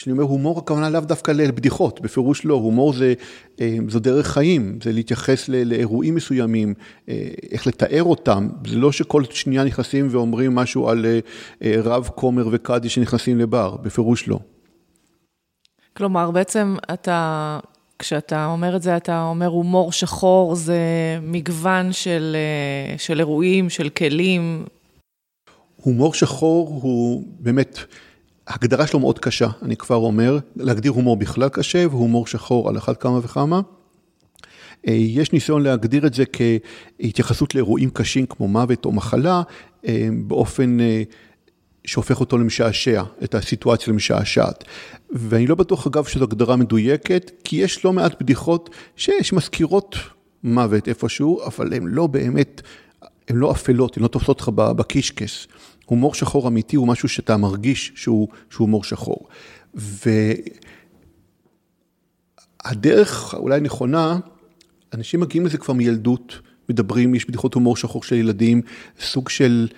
כשאני 0.00 0.12
אומר 0.12 0.24
הומור, 0.24 0.58
הכוונה 0.58 0.90
לאו 0.90 1.00
דווקא 1.00 1.30
לבדיחות, 1.30 2.00
בפירוש 2.00 2.44
לא, 2.44 2.54
הומור 2.54 2.92
זה, 2.92 3.14
אה, 3.60 3.76
זו 3.88 3.98
דרך 3.98 4.26
חיים, 4.26 4.78
זה 4.82 4.92
להתייחס 4.92 5.48
לאירועים 5.48 6.14
מסוימים, 6.14 6.74
אה, 7.08 7.28
איך 7.50 7.66
לתאר 7.66 8.02
אותם, 8.02 8.48
זה 8.66 8.76
לא 8.76 8.92
שכל 8.92 9.24
שנייה 9.30 9.64
נכנסים 9.64 10.08
ואומרים 10.10 10.54
משהו 10.54 10.88
על 10.88 11.06
אה, 11.62 11.74
רב 11.84 12.10
כומר 12.14 12.48
וקאדי 12.52 12.88
שנכנסים 12.88 13.38
לבר, 13.38 13.76
בפירוש 13.76 14.28
לא. 14.28 14.38
כלומר, 15.96 16.30
בעצם 16.30 16.76
אתה, 16.92 17.58
כשאתה 17.98 18.46
אומר 18.46 18.76
את 18.76 18.82
זה, 18.82 18.96
אתה 18.96 19.22
אומר 19.22 19.46
הומור 19.46 19.92
שחור, 19.92 20.54
זה 20.54 20.78
מגוון 21.22 21.92
של, 21.92 22.36
של 22.98 23.18
אירועים, 23.18 23.70
של 23.70 23.88
כלים. 23.88 24.64
הומור 25.76 26.14
שחור 26.14 26.80
הוא 26.82 27.24
באמת... 27.40 27.78
ההגדרה 28.50 28.86
שלו 28.86 29.00
מאוד 29.00 29.18
קשה, 29.18 29.48
אני 29.62 29.76
כבר 29.76 29.96
אומר, 29.96 30.38
להגדיר 30.56 30.92
הומור 30.92 31.16
בכלל 31.16 31.48
קשה 31.48 31.86
והומור 31.90 32.26
שחור 32.26 32.68
על 32.68 32.78
אחת 32.78 33.02
כמה 33.02 33.18
וכמה. 33.22 33.60
אה, 34.88 34.92
יש 34.92 35.32
ניסיון 35.32 35.62
להגדיר 35.62 36.06
את 36.06 36.14
זה 36.14 36.24
כהתייחסות 36.32 37.54
לאירועים 37.54 37.90
קשים 37.90 38.26
כמו 38.26 38.48
מוות 38.48 38.84
או 38.84 38.92
מחלה, 38.92 39.42
אה, 39.86 40.08
באופן 40.26 40.80
אה, 40.80 41.02
שהופך 41.84 42.20
אותו 42.20 42.38
למשעשע, 42.38 43.02
את 43.24 43.34
הסיטואציה 43.34 43.92
למשעשעת. 43.92 44.64
ואני 45.10 45.46
לא 45.46 45.54
בטוח 45.54 45.86
אגב 45.86 46.04
שזו 46.04 46.24
הגדרה 46.24 46.56
מדויקת, 46.56 47.30
כי 47.44 47.56
יש 47.56 47.84
לא 47.84 47.92
מעט 47.92 48.20
בדיחות 48.20 48.70
שמזכירות 48.96 49.96
מוות 50.44 50.88
איפשהו, 50.88 51.40
אבל 51.46 51.74
הן 51.74 51.86
לא 51.86 52.06
באמת, 52.06 52.62
הן 53.28 53.36
לא 53.36 53.52
אפלות, 53.52 53.96
הן 53.96 54.02
לא 54.02 54.08
תופסות 54.08 54.40
לך 54.40 54.48
בקישקס. 54.48 55.46
הומור 55.90 56.14
שחור 56.14 56.48
אמיתי 56.48 56.76
הוא 56.76 56.88
משהו 56.88 57.08
שאתה 57.08 57.36
מרגיש 57.36 57.92
שהוא, 57.94 58.28
הומור 58.56 58.84
שחור. 58.84 59.28
והדרך 62.64 63.34
אולי 63.34 63.60
נכונה, 63.60 64.18
אנשים 64.94 65.20
מגיעים 65.20 65.46
לזה 65.46 65.58
כבר 65.58 65.74
מילדות, 65.74 66.38
מדברים, 66.68 67.14
יש 67.14 67.28
בדיחות 67.28 67.54
הומור 67.54 67.76
שחור 67.76 68.02
של 68.02 68.16
ילדים, 68.16 68.62
סוג 69.00 69.28
של 69.28 69.68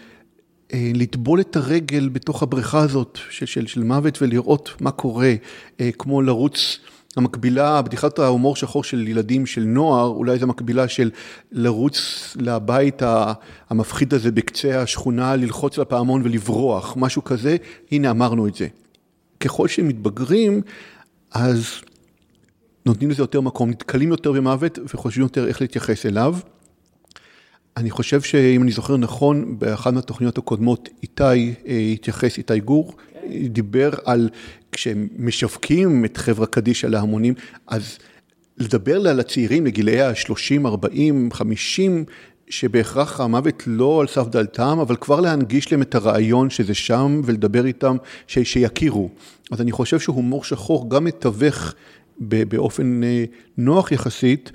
אה, 0.73 0.91
לטבול 0.95 1.41
את 1.41 1.57
הרגל 1.57 2.09
בתוך 2.09 2.43
הבריכה 2.43 2.81
הזאת 2.81 3.19
של, 3.31 3.47
של, 3.47 3.67
של 3.67 3.83
מוות 3.83 4.23
ולראות 4.23 4.71
מה 4.81 4.91
קורה, 4.91 5.35
אה, 5.81 5.91
כמו 5.99 6.23
לרוץ 6.23 6.79
המקבילה, 7.17 7.83
בדיחת 7.83 8.19
ההומור 8.19 8.57
שחור 8.57 8.85
של 8.85 9.09
ילדים, 9.09 9.47
של 9.47 9.63
נוער, 9.63 10.07
אולי 10.07 10.39
זו 10.39 10.47
מקבילה 10.47 10.89
של 10.89 11.11
לרוץ 11.53 11.97
לבית 12.41 13.03
המפחיד 13.71 14.15
הזה 14.15 14.31
בקצה 14.33 14.83
השכונה, 14.83 15.37
ללחוץ 15.37 15.79
על 15.79 15.83
הפעמון 15.83 16.23
ולברוח, 16.25 16.95
משהו 16.97 17.25
כזה, 17.25 17.57
הנה 17.91 18.11
אמרנו 18.11 18.47
את 18.47 18.55
זה. 18.55 18.69
ככל 19.41 19.69
שהם 19.69 19.89
מתבגרים, 19.89 20.61
אז 21.31 21.67
נותנים 22.87 23.11
לזה 23.11 23.23
יותר 23.23 23.41
מקום, 23.41 23.71
נתקלים 23.71 24.11
יותר 24.11 24.33
במוות 24.33 24.79
וחושבים 24.95 25.23
יותר 25.23 25.47
איך 25.49 25.61
להתייחס 25.61 26.07
אליו. 26.07 26.37
אני 27.77 27.91
חושב 27.91 28.21
שאם 28.21 28.63
אני 28.63 28.73
זוכר 28.73 28.97
נכון, 28.97 29.59
באחת 29.59 29.93
מהתוכניות 29.93 30.39
הקודמות, 30.39 30.89
איתי 31.03 31.55
אה, 31.67 31.79
התייחס, 31.93 32.39
איתי 32.39 32.61
גור, 32.61 32.93
דיבר 33.47 33.91
על 34.05 34.29
כשהם 34.73 35.09
משווקים 35.17 36.05
את 36.05 36.17
חברה 36.17 36.47
קדישא 36.47 36.87
להמונים, 36.87 37.35
אז 37.67 37.99
לדבר 38.59 39.09
על 39.09 39.21
הצעירים 39.21 39.67
לגילאי 39.67 40.03
ה-30, 40.03 40.67
40, 40.67 41.33
50, 41.33 42.05
שבהכרח 42.49 43.21
המוות 43.21 43.63
לא 43.67 44.01
על 44.01 44.07
סף 44.07 44.27
דלתם, 44.29 44.79
אבל 44.83 44.97
כבר 44.97 45.21
להנגיש 45.21 45.73
להם 45.73 45.83
את 45.83 45.95
הרעיון 45.95 46.51
שזה 46.51 46.75
שם 46.75 47.21
ולדבר 47.25 47.67
איתם, 47.67 47.97
ש- 48.27 48.39
שיכירו. 48.39 49.11
אז 49.51 49.61
אני 49.61 49.73
חושב 49.73 50.01
שהומור 50.01 50.45
שחור 50.45 50.91
גם 50.91 51.05
מתווך 51.05 51.75
באופן 52.21 53.05
אה, 53.05 53.25
נוח 53.59 53.93
יחסית, 53.93 54.53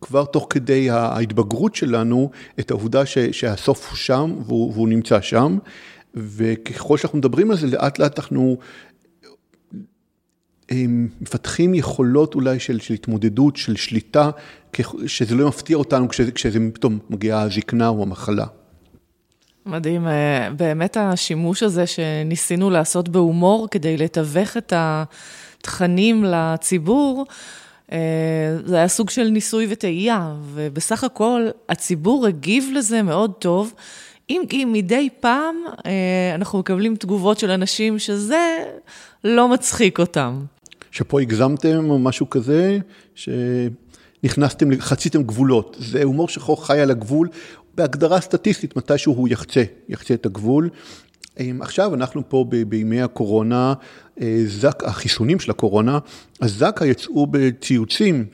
כבר 0.00 0.24
תוך 0.24 0.46
כדי 0.50 0.90
ההתבגרות 0.90 1.74
שלנו, 1.74 2.30
את 2.60 2.70
העובדה 2.70 3.06
ש- 3.06 3.18
שהסוף 3.18 3.88
הוא 3.88 3.96
שם 3.96 4.34
והוא, 4.46 4.72
והוא 4.72 4.88
נמצא 4.88 5.20
שם. 5.20 5.58
וככל 6.14 6.96
שאנחנו 6.98 7.18
מדברים 7.18 7.50
על 7.50 7.56
זה, 7.56 7.66
לאט 7.66 7.98
לאט 7.98 8.18
אנחנו 8.18 8.56
מפתחים 11.20 11.74
יכולות 11.74 12.34
אולי 12.34 12.58
של, 12.58 12.80
של 12.80 12.94
התמודדות, 12.94 13.56
של 13.56 13.76
שליטה, 13.76 14.30
שזה 15.06 15.34
לא 15.34 15.48
מפתיע 15.48 15.76
אותנו 15.76 16.08
כשזה, 16.08 16.32
כשזה 16.32 16.58
פתאום 16.74 16.98
מגיעה 17.10 17.42
הזקנה 17.42 17.88
או 17.88 18.02
המחלה. 18.02 18.46
מדהים, 19.66 20.06
אה, 20.06 20.50
באמת 20.56 20.96
השימוש 20.96 21.62
הזה 21.62 21.86
שניסינו 21.86 22.70
לעשות 22.70 23.08
בהומור 23.08 23.68
כדי 23.70 23.96
לתווך 23.96 24.56
את 24.56 24.72
התכנים 24.76 26.24
לציבור, 26.24 27.26
זה 28.64 28.76
היה 28.76 28.88
סוג 28.88 29.10
של 29.10 29.24
ניסוי 29.24 29.66
וטעייה, 29.70 30.34
ובסך 30.54 31.04
הכל 31.04 31.46
הציבור 31.68 32.26
הגיב 32.26 32.70
לזה 32.74 33.02
מאוד 33.02 33.32
טוב. 33.38 33.74
אם 34.30 34.42
כי 34.48 34.64
מדי 34.64 35.08
פעם 35.20 35.56
אה, 35.86 36.34
אנחנו 36.34 36.58
מקבלים 36.58 36.96
תגובות 36.96 37.38
של 37.38 37.50
אנשים 37.50 37.98
שזה 37.98 38.56
לא 39.24 39.48
מצחיק 39.48 39.98
אותם. 39.98 40.40
שפה 40.90 41.20
הגזמתם 41.20 41.90
או 41.90 41.98
משהו 41.98 42.30
כזה, 42.30 42.78
שנכנסתם, 43.14 44.80
חציתם 44.80 45.22
גבולות. 45.22 45.76
זה 45.80 46.02
הומור 46.02 46.28
שחור 46.28 46.66
חי 46.66 46.80
על 46.80 46.90
הגבול, 46.90 47.28
בהגדרה 47.74 48.20
סטטיסטית, 48.20 48.76
מתישהו 48.76 49.14
הוא 49.14 49.28
יחצה, 49.28 49.62
יחצה 49.88 50.14
את 50.14 50.26
הגבול. 50.26 50.70
עכשיו 51.60 51.94
אנחנו 51.94 52.28
פה 52.28 52.44
בימי 52.68 53.02
הקורונה, 53.02 53.74
אה, 54.20 54.42
זק, 54.46 54.84
החיסונים 54.84 55.40
של 55.40 55.50
הקורונה, 55.50 55.98
אז 56.40 56.54
זק"א 56.54 56.84
יצאו 56.84 57.26
בציוצים 57.26 58.24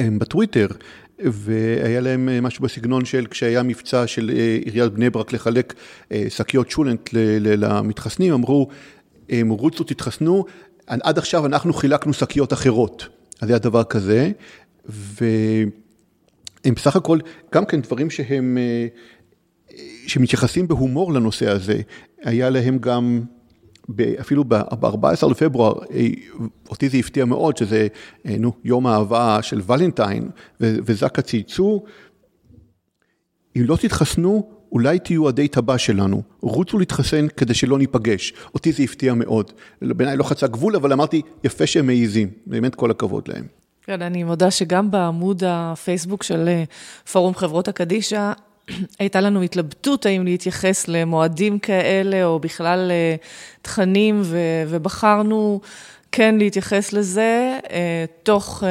בטוויטר, 0.00 0.66
והיה 1.18 2.00
להם 2.00 2.28
אה, 2.28 2.40
משהו 2.40 2.64
בסגנון 2.64 3.04
של 3.04 3.26
כשהיה 3.30 3.62
מבצע 3.62 4.06
של 4.06 4.30
אה, 4.34 4.58
עיריית 4.64 4.92
בני 4.92 5.10
ברק 5.10 5.32
לחלק 5.32 5.74
שקיות 6.28 6.70
שולנט 6.70 7.10
למתחסנים, 7.12 8.32
אמרו, 8.32 8.68
רוצו 9.48 9.84
תתחסנו, 9.84 10.44
עד 10.86 11.18
עכשיו 11.18 11.46
אנחנו 11.46 11.72
חילקנו 11.72 12.12
שקיות 12.12 12.52
אחרות, 12.52 13.08
אז 13.40 13.48
היה 13.50 13.58
דבר 13.58 13.84
כזה, 13.84 14.30
והם 14.86 16.74
בסך 16.74 16.96
הכל 16.96 17.18
גם 17.54 17.64
כן 17.64 17.80
דברים 17.80 18.10
שהם, 18.10 18.58
שמתייחסים 20.06 20.68
בהומור 20.68 21.12
לנושא 21.12 21.50
הזה, 21.50 21.80
היה 22.22 22.50
להם 22.50 22.78
גם 22.78 23.22
אפילו 24.20 24.44
ב-14 24.44 25.30
לפברואר, 25.30 25.72
אותי 26.70 26.88
זה 26.88 26.98
הפתיע 26.98 27.24
מאוד, 27.24 27.56
שזה, 27.56 27.86
נו, 28.24 28.52
יום 28.64 28.86
האהבה 28.86 29.38
של 29.42 29.60
ולנטיין, 29.66 30.30
וזק"א 30.60 31.20
צייצו, 31.20 31.82
אם 33.56 33.62
לא 33.66 33.76
תתחסנו, 33.76 34.50
אולי 34.72 34.98
תהיו 34.98 35.28
הדייט 35.28 35.56
הבא 35.56 35.76
שלנו, 35.76 36.22
רוצו 36.40 36.78
להתחסן 36.78 37.28
כדי 37.28 37.54
שלא 37.54 37.78
ניפגש. 37.78 38.32
אותי 38.54 38.72
זה 38.72 38.82
הפתיע 38.82 39.14
מאוד. 39.14 39.52
בעיניי 39.82 40.16
לא 40.16 40.24
חצה 40.24 40.46
גבול, 40.46 40.76
אבל 40.76 40.92
אמרתי, 40.92 41.22
יפה 41.44 41.66
שהם 41.66 41.86
מעיזים, 41.86 42.30
באמת 42.46 42.74
כל 42.74 42.90
הכבוד 42.90 43.28
להם. 43.28 43.44
כן, 43.82 44.02
אני 44.02 44.24
מודה 44.24 44.50
שגם 44.50 44.90
בעמוד 44.90 45.42
הפייסבוק 45.46 46.22
של 46.22 46.48
אה, 46.48 46.64
פורום 47.12 47.34
חברות 47.34 47.68
הקדישא, 47.68 48.32
הייתה 48.98 49.20
לנו 49.20 49.42
התלבטות 49.42 50.06
האם 50.06 50.24
להתייחס 50.24 50.88
למועדים 50.88 51.58
כאלה, 51.58 52.24
או 52.24 52.38
בכלל 52.38 52.90
אה, 52.90 53.16
תכנים, 53.62 54.22
ובחרנו 54.68 55.60
כן 56.12 56.38
להתייחס 56.38 56.92
לזה, 56.92 57.58
אה, 57.70 58.04
תוך... 58.22 58.62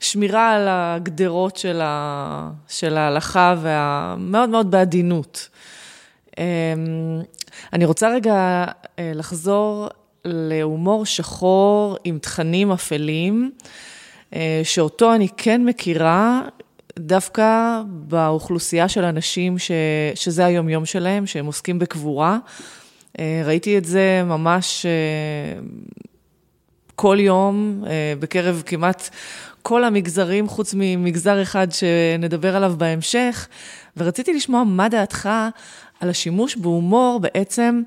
שמירה 0.00 0.54
על 0.54 0.66
הגדרות 0.68 1.56
של, 1.56 1.80
ה, 1.84 2.50
של 2.68 2.96
ההלכה, 2.96 3.54
ומאוד 3.60 4.48
מאוד 4.48 4.70
בעדינות. 4.70 5.48
אמ, 6.38 6.44
אני 7.72 7.84
רוצה 7.84 8.08
רגע 8.08 8.64
אה, 8.98 9.12
לחזור 9.14 9.88
להומור 10.24 11.06
שחור 11.06 11.96
עם 12.04 12.18
תכנים 12.18 12.72
אפלים, 12.72 13.50
אה, 14.34 14.60
שאותו 14.64 15.14
אני 15.14 15.28
כן 15.36 15.64
מכירה 15.64 16.42
דווקא 16.98 17.80
באוכלוסייה 17.86 18.88
של 18.88 19.04
אנשים 19.04 19.58
ש, 19.58 19.70
שזה 20.14 20.46
היומיום 20.46 20.84
שלהם, 20.84 21.26
שהם 21.26 21.46
עוסקים 21.46 21.78
בקבורה. 21.78 22.38
אה, 23.18 23.42
ראיתי 23.44 23.78
את 23.78 23.84
זה 23.84 24.22
ממש 24.26 24.86
כל 26.94 27.16
יום 27.20 27.84
בקרב 28.18 28.62
כמעט 28.66 29.10
כל 29.62 29.84
המגזרים, 29.84 30.48
חוץ 30.48 30.74
ממגזר 30.76 31.42
אחד 31.42 31.66
שנדבר 31.72 32.56
עליו 32.56 32.74
בהמשך, 32.78 33.48
ורציתי 33.96 34.34
לשמוע 34.34 34.64
מה 34.64 34.88
דעתך 34.88 35.28
על 36.00 36.10
השימוש 36.10 36.56
בהומור 36.56 37.20
בעצם 37.20 37.82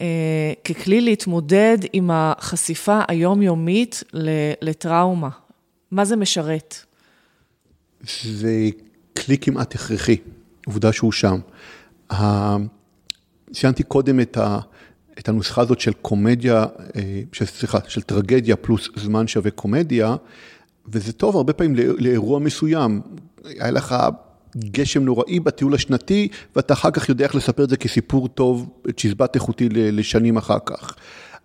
אה, 0.00 0.52
ככלי 0.64 1.00
להתמודד 1.00 1.78
עם 1.92 2.10
החשיפה 2.12 3.00
היומיומית 3.08 4.04
לטראומה. 4.62 5.28
מה 5.90 6.04
זה 6.04 6.16
משרת? 6.16 6.76
זה 8.22 8.68
כלי 9.16 9.38
כמעט 9.38 9.74
הכרחי, 9.74 10.16
עובדה 10.66 10.92
שהוא 10.92 11.12
שם. 11.12 11.38
ציינתי 13.52 13.82
קודם 13.82 14.20
את, 14.20 14.36
ה, 14.36 14.58
את 15.18 15.28
הנוסחה 15.28 15.62
הזאת 15.62 15.80
של 15.80 15.92
קומדיה, 15.92 16.64
אה, 16.96 17.22
סליחה, 17.44 17.78
של 17.88 18.02
טרגדיה 18.02 18.56
פלוס 18.56 18.88
זמן 18.96 19.26
שווה 19.26 19.50
קומדיה. 19.50 20.16
וזה 20.88 21.12
טוב 21.12 21.36
הרבה 21.36 21.52
פעמים 21.52 21.74
לאירוע 21.76 22.38
מסוים. 22.38 23.00
היה 23.44 23.70
לך 23.70 23.94
גשם 24.56 25.04
נוראי 25.04 25.40
בטיול 25.40 25.74
השנתי, 25.74 26.28
ואתה 26.56 26.74
אחר 26.74 26.90
כך 26.90 27.08
יודע 27.08 27.24
איך 27.24 27.34
לספר 27.34 27.64
את 27.64 27.68
זה 27.68 27.76
כסיפור 27.76 28.28
טוב, 28.28 28.70
צ'יזבט 28.96 29.34
איכותי 29.34 29.68
לשנים 29.68 30.36
אחר 30.36 30.58
כך. 30.66 30.96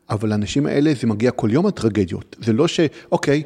אבל 0.10 0.30
לאנשים 0.30 0.66
האלה 0.66 0.94
זה 1.02 1.08
מגיע 1.08 1.32
כל 1.32 1.50
יום 1.52 1.66
הטרגדיות. 1.66 2.36
זה 2.40 2.54
לא 2.54 2.68
שאוקיי, 2.68 3.44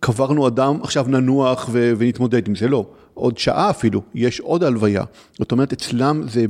קברנו 0.00 0.48
אדם, 0.48 0.78
עכשיו 0.82 1.06
ננוח 1.08 1.68
ו- 1.72 1.92
ונתמודד 1.98 2.48
עם 2.48 2.54
זה, 2.54 2.68
לא. 2.68 2.86
עוד 3.14 3.38
שעה 3.38 3.70
אפילו, 3.70 4.02
יש 4.14 4.40
עוד 4.40 4.64
הלוויה. 4.64 5.04
זאת 5.38 5.52
אומרת, 5.52 5.72
אצלם 5.72 6.22
זה, 6.28 6.46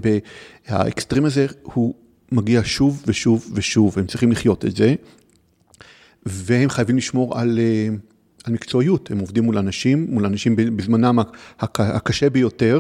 האקסטרים 0.67 1.25
הזה 1.25 1.47
הוא 1.63 1.95
מגיע 2.33 2.61
שוב 2.65 3.03
ושוב 3.07 3.51
ושוב, 3.55 3.99
הם 3.99 4.07
צריכים 4.07 4.33
לחיות 4.33 4.65
את 4.65 4.77
זה, 4.77 4.95
והם 6.27 6.69
חייבים 6.69 6.97
לשמור 6.97 7.39
על... 7.39 7.59
על 8.45 8.53
מקצועיות, 8.53 9.11
הם 9.11 9.19
עובדים 9.19 9.45
מול 9.45 9.59
אנשים, 9.59 10.07
מול 10.11 10.27
אנשים 10.27 10.57
בזמנם 10.57 11.19
הקשה 11.61 12.31
ביותר, 12.31 12.79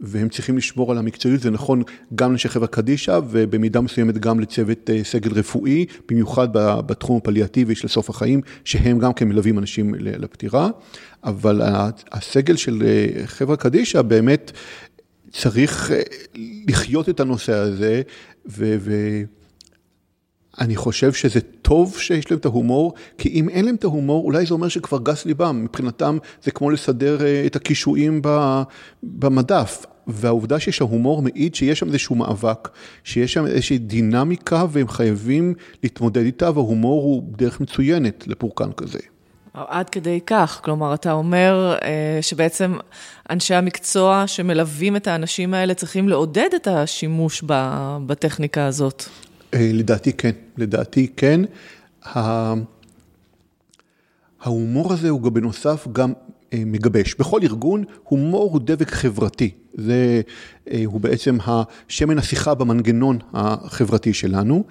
והם 0.00 0.28
צריכים 0.28 0.56
לשמור 0.56 0.92
על 0.92 0.98
המקצועיות, 0.98 1.40
זה 1.40 1.50
נכון 1.50 1.82
גם 2.14 2.30
לאנשי 2.30 2.48
חברה 2.48 2.66
קדישא, 2.66 3.20
ובמידה 3.30 3.80
מסוימת 3.80 4.18
גם 4.18 4.40
לצוות 4.40 4.90
אה, 4.90 5.04
סגל 5.04 5.32
רפואי, 5.32 5.86
במיוחד 6.08 6.48
בתחום 6.86 7.16
הפליאטיבי 7.16 7.74
של 7.74 7.88
סוף 7.88 8.10
החיים, 8.10 8.40
שהם 8.64 8.98
גם 8.98 9.12
כן 9.12 9.28
מלווים 9.28 9.58
אנשים 9.58 9.94
לפטירה, 9.98 10.70
אבל 11.24 11.60
הסגל 12.12 12.56
של 12.56 12.82
אה, 12.86 13.26
חברה 13.26 13.56
קדישא 13.56 14.02
באמת 14.02 14.52
צריך 15.30 15.90
אה, 15.90 16.02
לחיות 16.68 17.08
את 17.08 17.20
הנושא 17.20 17.54
הזה, 17.54 18.02
ו... 18.48 18.76
אני 20.60 20.76
חושב 20.76 21.12
שזה 21.12 21.40
טוב 21.40 21.96
שיש 21.98 22.30
להם 22.30 22.40
את 22.40 22.44
ההומור, 22.44 22.94
כי 23.18 23.28
אם 23.28 23.48
אין 23.48 23.64
להם 23.64 23.74
את 23.74 23.84
ההומור, 23.84 24.24
אולי 24.24 24.46
זה 24.46 24.54
אומר 24.54 24.68
שכבר 24.68 24.98
גס 25.02 25.26
ליבם. 25.26 25.64
מבחינתם 25.64 26.18
זה 26.42 26.50
כמו 26.50 26.70
לסדר 26.70 27.26
אה, 27.26 27.42
את 27.46 27.56
הקישואים 27.56 28.22
במדף. 29.02 29.86
והעובדה 30.06 30.60
שיש 30.60 30.80
ההומור 30.80 31.22
מעיד 31.22 31.54
שיש 31.54 31.78
שם 31.78 31.86
איזשהו 31.86 32.16
מאבק, 32.16 32.68
שיש 33.04 33.32
שם 33.32 33.46
איזושהי 33.46 33.78
דינמיקה 33.78 34.64
והם 34.70 34.88
חייבים 34.88 35.54
להתמודד 35.82 36.24
איתה, 36.24 36.50
וההומור 36.50 37.02
הוא 37.02 37.22
דרך 37.36 37.60
מצוינת 37.60 38.24
לפורקן 38.26 38.72
כזה. 38.72 38.98
עד 39.54 39.90
כדי 39.90 40.20
כך, 40.26 40.60
כלומר, 40.64 40.94
אתה 40.94 41.12
אומר 41.12 41.76
אה, 41.82 42.18
שבעצם 42.22 42.76
אנשי 43.30 43.54
המקצוע 43.54 44.24
שמלווים 44.26 44.96
את 44.96 45.06
האנשים 45.06 45.54
האלה 45.54 45.74
צריכים 45.74 46.08
לעודד 46.08 46.48
את 46.56 46.66
השימוש 46.66 47.44
בטכניקה 48.06 48.66
הזאת. 48.66 49.04
אה, 49.54 49.70
לדעתי 49.72 50.12
כן, 50.12 50.30
לדעתי 50.56 51.06
כן. 51.16 51.40
ההומור 54.40 54.92
הזה 54.92 55.08
הוא 55.08 55.32
בנוסף 55.32 55.88
גם 55.92 56.12
אה, 56.52 56.62
מגבש. 56.66 57.14
בכל 57.14 57.40
ארגון 57.42 57.84
הומור 58.02 58.50
הוא 58.52 58.60
דבק 58.64 58.90
חברתי. 58.90 59.50
זה, 59.74 60.20
אה, 60.70 60.82
הוא 60.84 61.00
בעצם 61.00 61.38
השמן 61.46 62.18
השיחה 62.18 62.54
במנגנון 62.54 63.18
החברתי 63.32 64.14
שלנו. 64.14 64.64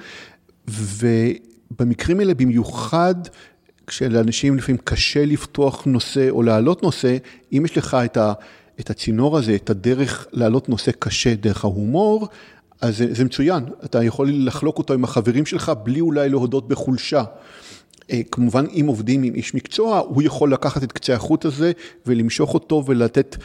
ובמקרים 0.67 2.19
האלה 2.19 2.33
במיוחד, 2.33 3.15
כשלאנשים 3.87 4.57
לפעמים 4.57 4.81
קשה 4.83 5.25
לפתוח 5.25 5.85
נושא 5.85 6.29
או 6.29 6.43
להעלות 6.43 6.83
נושא, 6.83 7.17
אם 7.53 7.61
יש 7.65 7.77
לך 7.77 7.97
את, 8.05 8.17
ה, 8.17 8.33
את 8.79 8.89
הצינור 8.89 9.37
הזה, 9.37 9.55
את 9.55 9.69
הדרך 9.69 10.27
להעלות 10.31 10.69
נושא 10.69 10.91
קשה 10.99 11.35
דרך 11.35 11.63
ההומור, 11.63 12.27
אז 12.81 12.97
זה, 12.97 13.13
זה 13.13 13.25
מצוין, 13.25 13.63
אתה 13.85 14.03
יכול 14.03 14.29
לחלוק 14.33 14.77
אותו 14.77 14.93
עם 14.93 15.03
החברים 15.03 15.45
שלך 15.45 15.71
בלי 15.83 16.01
אולי 16.01 16.29
להודות 16.29 16.67
בחולשה. 16.67 17.23
אה, 18.11 18.21
כמובן, 18.31 18.65
אם 18.79 18.85
עובדים 18.87 19.23
עם 19.23 19.35
איש 19.35 19.55
מקצוע, 19.55 19.99
הוא 19.99 20.23
יכול 20.23 20.53
לקחת 20.53 20.83
את 20.83 20.91
קצה 20.91 21.13
החוט 21.13 21.45
הזה 21.45 21.71
ולמשוך 22.05 22.53
אותו 22.53 22.83
ולתת, 22.87 23.37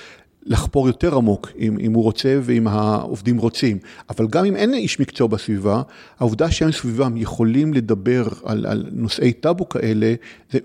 לחפור 0.48 0.86
יותר 0.86 1.16
עמוק, 1.16 1.52
אם, 1.58 1.78
אם 1.80 1.92
הוא 1.92 2.02
רוצה 2.02 2.38
ואם 2.42 2.68
העובדים 2.68 3.38
רוצים. 3.38 3.78
אבל 4.10 4.26
גם 4.26 4.44
אם 4.44 4.56
אין 4.56 4.74
איש 4.74 5.00
מקצוע 5.00 5.26
בסביבה, 5.26 5.82
העובדה 6.18 6.50
שהם 6.50 6.72
סביבם 6.72 7.16
יכולים 7.16 7.74
לדבר 7.74 8.28
על, 8.44 8.66
על 8.66 8.86
נושאי 8.92 9.32
טאבו 9.32 9.68
כאלה, 9.68 10.14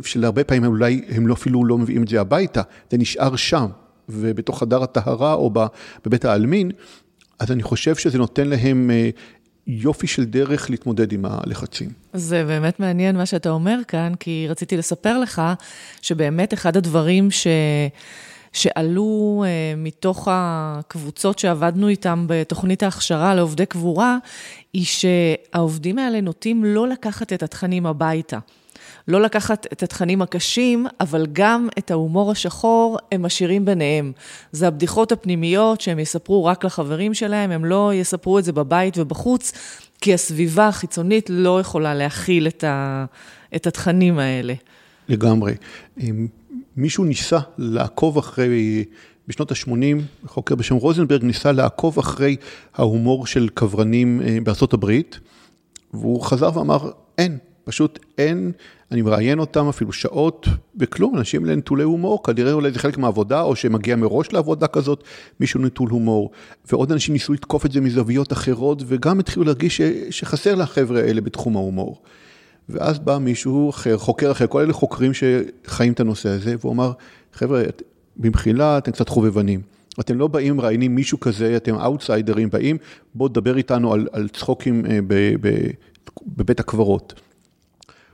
שלהרבה 0.02 0.44
פעמים 0.44 0.66
אולי 0.66 1.02
הם 1.10 1.28
לא, 1.28 1.34
אפילו 1.34 1.66
לא 1.66 1.78
מביאים 1.78 2.04
את 2.04 2.08
זה 2.08 2.22
הביתה, 2.22 2.62
זה 2.92 2.98
נשאר 2.98 3.36
שם. 3.36 3.66
ובתוך 4.10 4.60
חדר 4.60 4.84
הטהרה 4.84 5.34
או 5.34 5.52
בבית 6.06 6.26
העלמין, 6.26 6.72
אז 7.44 7.52
אני 7.52 7.64
חושב 7.64 7.96
שזה 7.96 8.18
נותן 8.18 8.48
להם 8.48 8.92
אה, 8.92 9.10
יופי 9.68 10.08
של 10.08 10.26
דרך 10.26 10.70
להתמודד 10.70 11.14
עם 11.14 11.26
הלחצים. 11.26 11.90
זה 12.14 12.44
באמת 12.44 12.80
מעניין 12.80 13.18
מה 13.18 13.26
שאתה 13.26 13.50
אומר 13.50 13.80
כאן, 13.88 14.14
כי 14.20 14.46
רציתי 14.50 14.78
לספר 14.78 15.20
לך 15.20 15.42
שבאמת 16.02 16.54
אחד 16.54 16.78
הדברים 16.78 17.32
ש... 17.32 17.48
שעלו 18.54 19.44
uh, 19.46 19.78
מתוך 19.78 20.28
הקבוצות 20.32 21.40
שעבדנו 21.40 21.88
איתם 21.88 22.26
בתוכנית 22.28 22.84
ההכשרה 22.84 23.36
לעובדי 23.36 23.66
קבורה, 23.66 24.18
היא 24.74 24.86
שהעובדים 24.86 26.00
האלה 26.00 26.22
נוטים 26.22 26.64
לא 26.64 26.88
לקחת 26.88 27.34
את 27.34 27.44
התכנים 27.44 27.86
הביתה. 27.86 28.40
לא 29.08 29.22
לקחת 29.22 29.68
את 29.74 29.84
התכנים 29.84 30.22
הקשים, 30.22 30.88
אבל 31.00 31.28
גם 31.34 31.68
את 31.78 31.92
ההומור 31.92 32.32
השחור 32.32 32.98
הם 33.12 33.22
משאירים 33.22 33.66
ביניהם. 33.66 34.12
זה 34.52 34.68
הבדיחות 34.68 35.12
הפנימיות 35.12 35.82
שהם 35.82 36.00
יספרו 36.00 36.46
רק 36.46 36.66
לחברים 36.66 37.14
שלהם, 37.14 37.52
הם 37.52 37.66
לא 37.66 37.92
יספרו 37.94 38.40
את 38.40 38.44
זה 38.44 38.52
בבית 38.52 38.98
ובחוץ, 38.98 39.52
כי 40.02 40.14
הסביבה 40.14 40.68
החיצונית 40.68 41.30
לא 41.30 41.60
יכולה 41.60 41.96
להכיל 41.96 42.48
את, 42.48 42.64
ה, 42.64 43.06
את 43.56 43.68
התכנים 43.68 44.20
האלה. 44.20 44.54
לגמרי. 45.10 45.54
מישהו 46.78 47.04
ניסה 47.04 47.40
לעקוב 47.58 48.18
אחרי, 48.18 48.86
בשנות 49.28 49.52
ה-80, 49.52 50.28
חוקר 50.28 50.56
בשם 50.56 50.76
רוזנברג 50.76 51.24
ניסה 51.24 51.52
לעקוב 51.52 52.00
אחרי 52.00 52.36
ההומור 52.74 53.28
של 53.28 53.50
קברנים 53.54 54.22
אה, 54.22 54.38
הברית, 54.72 55.20
והוא 55.94 56.22
חזר 56.22 56.58
ואמר, 56.58 56.92
אין, 57.18 57.38
פשוט 57.64 58.00
אין, 58.18 58.52
אני 58.92 59.02
מראיין 59.02 59.40
אותם 59.40 59.68
אפילו 59.68 59.92
שעות 59.92 60.48
וכלום, 60.80 61.18
אנשים 61.18 61.46
לנטולי 61.46 61.84
הומור, 61.84 62.24
כנראה 62.24 62.54
אולי 62.54 62.72
זה 62.72 62.80
חלק 62.80 62.98
מהעבודה, 62.98 63.42
או 63.42 63.56
שמגיע 63.56 63.96
מראש 63.96 64.34
לעבודה 64.34 64.68
כזאת, 64.68 65.04
מישהו 65.40 65.60
נטול 65.60 65.90
הומור. 65.90 66.32
ועוד 66.72 66.92
אנשים 66.92 67.14
ניסו 67.14 67.34
לתקוף 67.34 67.66
את 67.66 67.72
זה 67.72 67.82
מזוויות 67.82 68.34
אחרות, 68.34 68.84
וגם 68.86 69.20
התחילו 69.20 69.46
להרגיש 69.46 69.78
ש, 69.78 69.82
שחסר 70.10 70.56
לחבר'ה 70.56 71.00
האלה 71.00 71.22
בתחום 71.22 71.56
ההומור. 71.56 72.02
ואז 72.70 73.00
בא 73.00 73.18
מישהו 73.18 73.70
אחר, 73.70 73.98
חוקר 73.98 74.32
אחר, 74.32 74.48
כל 74.48 74.62
אלה 74.62 74.74
חוקרים 74.74 75.12
שחיים 75.14 75.94
את 75.94 76.00
הנושא 76.00 76.30
הזה, 76.30 76.56
והוא 76.60 76.74
אמר, 76.74 76.92
חבר'ה, 77.34 77.64
במחילה 78.18 78.78
אתם 78.78 78.92
קצת 78.92 79.10
חובבנים. 79.10 79.62
אתם 80.00 80.20
לא 80.20 80.28
באים, 80.28 80.58
מראיינים 80.58 80.96
מישהו 80.96 81.20
כזה, 81.20 81.58
אתם 81.58 81.76
אאוטסיידרים, 81.76 82.50
באים, 82.50 82.78
בואו 83.16 83.30
תדבר 83.30 83.58
איתנו 83.58 83.94
על, 83.94 84.08
על 84.12 84.28
צחוקים 84.28 84.86
אה, 84.86 85.00
ב, 85.08 85.14
ב, 85.42 85.68
בבית 86.28 86.60
הקברות. 86.60 87.22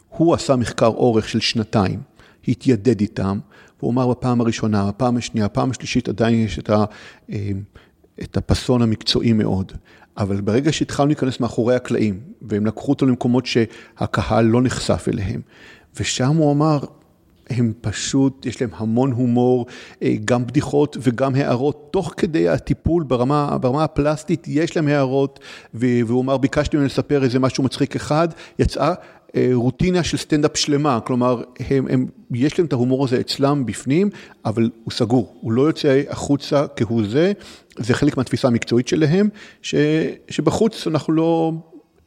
הוא 0.10 0.34
עשה 0.34 0.56
מחקר 0.56 0.88
אורך 0.88 1.30
של 1.30 1.40
שנתיים, 1.40 2.00
התיידד 2.48 3.02
איתם, 3.02 3.40
והוא 3.80 3.92
אמר 3.92 4.08
בפעם 4.08 4.42
הראשונה, 4.42 4.88
בפעם 4.88 5.18
השנייה, 5.18 5.48
בפעם 5.48 5.72
השלישית 5.72 6.10
עדיין 6.10 6.36
יש 6.36 6.60
את, 6.60 6.70
ה, 6.70 6.86
אה, 7.32 7.52
את 8.24 8.38
הפסון 8.38 8.82
המקצועי 8.82 9.34
מאוד. 9.34 9.72
אבל 10.18 10.42
ברגע 10.42 10.74
שהתחלנו 10.74 11.08
להיכנס 11.08 11.40
מאחורי 11.40 11.76
הקלעים, 11.76 12.20
והם 12.42 12.66
לקחו 12.66 12.92
אותו 12.92 13.06
למקומות 13.06 13.46
שהקהל 13.46 14.46
לא 14.46 14.62
נחשף 14.62 15.06
אליהם, 15.08 15.42
ושם 16.00 16.36
הוא 16.36 16.52
אמר, 16.52 16.80
הם 17.50 17.74
פשוט, 17.82 18.46
יש 18.46 18.62
להם 18.62 18.70
המון 18.78 19.12
הומור, 19.12 19.66
אה, 20.04 20.16
גם 20.26 20.48
בדיחות 20.48 20.98
וגם 21.02 21.36
הערות, 21.36 21.88
תוך 21.92 22.14
כדי 22.18 22.50
הטיפול 22.50 23.04
ברמה, 23.04 23.58
ברמה 23.62 23.84
הפלסטית, 23.84 24.48
יש 24.48 24.76
להם 24.76 24.88
הערות, 24.88 25.40
והוא 25.74 26.22
אמר, 26.22 26.38
ביקשתי 26.38 26.78
ממנו 26.78 26.88
לספר 26.88 27.24
איזה 27.24 27.40
משהו 27.40 27.64
מצחיק 27.64 27.96
אחד, 27.96 28.28
יצאה 28.60 28.90
אה, 28.90 28.94
רוטינה 29.54 30.04
של 30.04 30.18
סטנדאפ 30.18 30.58
שלמה, 30.58 31.00
כלומר, 31.00 31.44
הם, 31.70 31.88
הם, 31.90 32.06
יש 32.32 32.60
להם 32.60 32.68
את 32.68 32.74
ההומור 32.74 33.06
הזה 33.06 33.20
אצלם 33.20 33.66
בפנים, 33.66 34.10
אבל 34.46 34.70
הוא 34.84 34.92
סגור, 34.92 35.36
הוא 35.42 35.52
לא 35.52 35.62
יוצא 35.62 36.02
החוצה 36.10 36.66
כהוא 36.76 37.04
זה, 37.10 37.32
זה 37.78 37.94
חלק 37.94 38.18
מהתפיסה 38.18 38.48
המקצועית 38.48 38.88
שלהם, 38.88 39.30
ש, 39.62 39.76
שבחוץ 40.30 40.88
אנחנו 40.88 41.14
לא... 41.14 41.52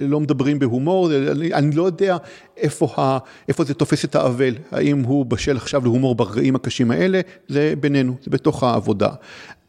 לא 0.01 0.21
מדברים 0.21 0.59
בהומור, 0.59 1.11
אני, 1.31 1.55
אני 1.55 1.77
לא 1.77 1.83
יודע 1.83 2.17
איפה, 2.57 2.95
ה, 2.97 3.19
איפה 3.49 3.65
זה 3.65 3.75
תופס 3.75 4.05
את 4.05 4.15
האבל, 4.15 4.55
האם 4.71 5.03
הוא 5.03 5.27
בשל 5.27 5.57
עכשיו 5.57 5.85
להומור 5.85 6.15
ברגעים 6.15 6.57
הקשים 6.57 6.91
האלה, 6.91 7.21
זה 7.49 7.75
בינינו, 7.81 8.15
זה 8.23 8.31
בתוך 8.31 8.63
העבודה. 8.63 9.09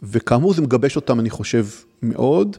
וכאמור 0.04 0.54
זה 0.54 0.62
מגבש 0.62 0.96
אותם, 0.96 1.20
אני 1.20 1.30
חושב, 1.30 1.66
מאוד. 2.02 2.58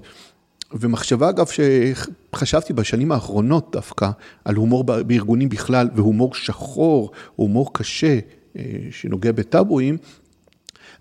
ומחשבה 0.75 1.31
אגב 1.31 1.47
שחשבתי 1.47 2.73
בשנים 2.73 3.13
האחרונות 3.13 3.69
דווקא 3.73 4.11
על 4.45 4.55
הומור 4.55 4.85
בארגונים 4.85 5.49
בכלל 5.49 5.89
והומור 5.95 6.35
שחור, 6.35 7.11
הומור 7.37 7.75
קשה 7.75 8.19
אה, 8.59 8.63
שנוגע 8.91 9.33
בטאבואים, 9.33 9.97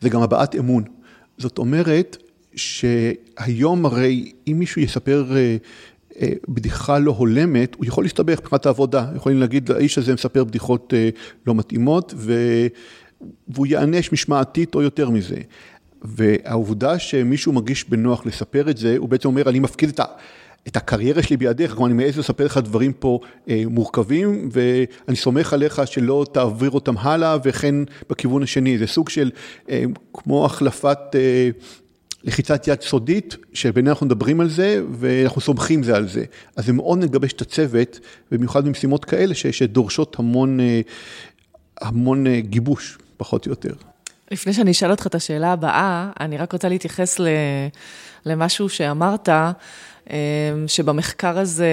זה 0.01 0.09
גם 0.09 0.21
הבעת 0.21 0.55
אמון. 0.55 0.83
זאת 1.37 1.57
אומרת 1.57 2.17
שהיום 2.55 3.85
הרי 3.85 4.31
אם 4.47 4.59
מישהו 4.59 4.81
יספר 4.81 5.35
אה, 5.35 5.57
אה, 6.21 6.29
בדיחה 6.49 6.99
לא 6.99 7.11
הולמת, 7.11 7.75
הוא 7.75 7.85
יכול 7.85 8.03
להסתבך 8.03 8.39
מבחינת 8.39 8.65
העבודה, 8.65 9.11
יכולים 9.15 9.39
להגיד 9.39 9.71
האיש 9.71 9.97
הזה 9.97 10.13
מספר 10.13 10.43
בדיחות 10.43 10.93
לא 11.47 11.55
מתאימות 11.55 12.13
והוא 13.47 13.65
ייענש 13.65 14.11
משמעתית 14.11 14.75
או 14.75 14.81
יותר 14.81 15.09
מזה. 15.09 15.37
והעובדה 16.03 16.99
שמישהו 16.99 17.53
מרגיש 17.53 17.89
בנוח 17.89 18.25
לספר 18.25 18.69
את 18.69 18.77
זה, 18.77 18.95
הוא 18.97 19.09
בעצם 19.09 19.27
אומר, 19.27 19.49
אני 19.49 19.59
מפקיד 19.59 19.89
את 19.89 19.99
ה... 19.99 20.05
את 20.67 20.77
הקריירה 20.77 21.23
שלי 21.23 21.37
בידיך, 21.37 21.71
כלומר 21.71 21.87
אני 21.87 21.93
מעז 21.93 22.19
לספר 22.19 22.45
לך 22.45 22.57
דברים 22.57 22.93
פה 22.93 23.19
אה, 23.49 23.63
מורכבים 23.67 24.49
ואני 24.51 25.17
סומך 25.17 25.53
עליך 25.53 25.81
שלא 25.85 26.25
תעביר 26.31 26.71
אותם 26.71 26.97
הלאה 26.97 27.37
וכן 27.43 27.75
בכיוון 28.09 28.43
השני, 28.43 28.77
זה 28.77 28.87
סוג 28.87 29.09
של 29.09 29.31
אה, 29.69 29.83
כמו 30.13 30.45
החלפת 30.45 30.97
אה, 31.15 31.49
לחיצת 32.23 32.67
יד 32.67 32.81
סודית, 32.81 33.37
שבינינו 33.53 33.89
אנחנו 33.89 34.05
מדברים 34.05 34.41
על 34.41 34.49
זה 34.49 34.81
ואנחנו 34.91 35.41
סומכים 35.41 35.83
זה 35.83 35.95
על 35.95 36.07
זה. 36.07 36.25
אז 36.55 36.65
זה 36.65 36.73
מאוד 36.73 36.99
מגבש 36.99 37.33
את 37.33 37.41
הצוות, 37.41 37.99
במיוחד 38.31 38.65
במשימות 38.65 39.05
כאלה 39.05 39.35
שדורשות 39.35 40.19
המון, 40.19 40.59
אה, 40.59 40.81
המון 41.81 42.27
אה, 42.27 42.39
גיבוש, 42.39 42.97
פחות 43.17 43.45
או 43.45 43.51
יותר. 43.51 43.73
לפני 44.33 44.53
שאני 44.53 44.71
אשאל 44.71 44.91
אותך 44.91 45.07
את 45.07 45.15
השאלה 45.15 45.51
הבאה, 45.51 46.11
אני 46.19 46.37
רק 46.37 46.53
רוצה 46.53 46.69
להתייחס 46.69 47.19
למשהו 48.25 48.69
שאמרת, 48.69 49.29
אה, 49.29 49.53
שבמחקר 50.67 51.39
הזה 51.39 51.67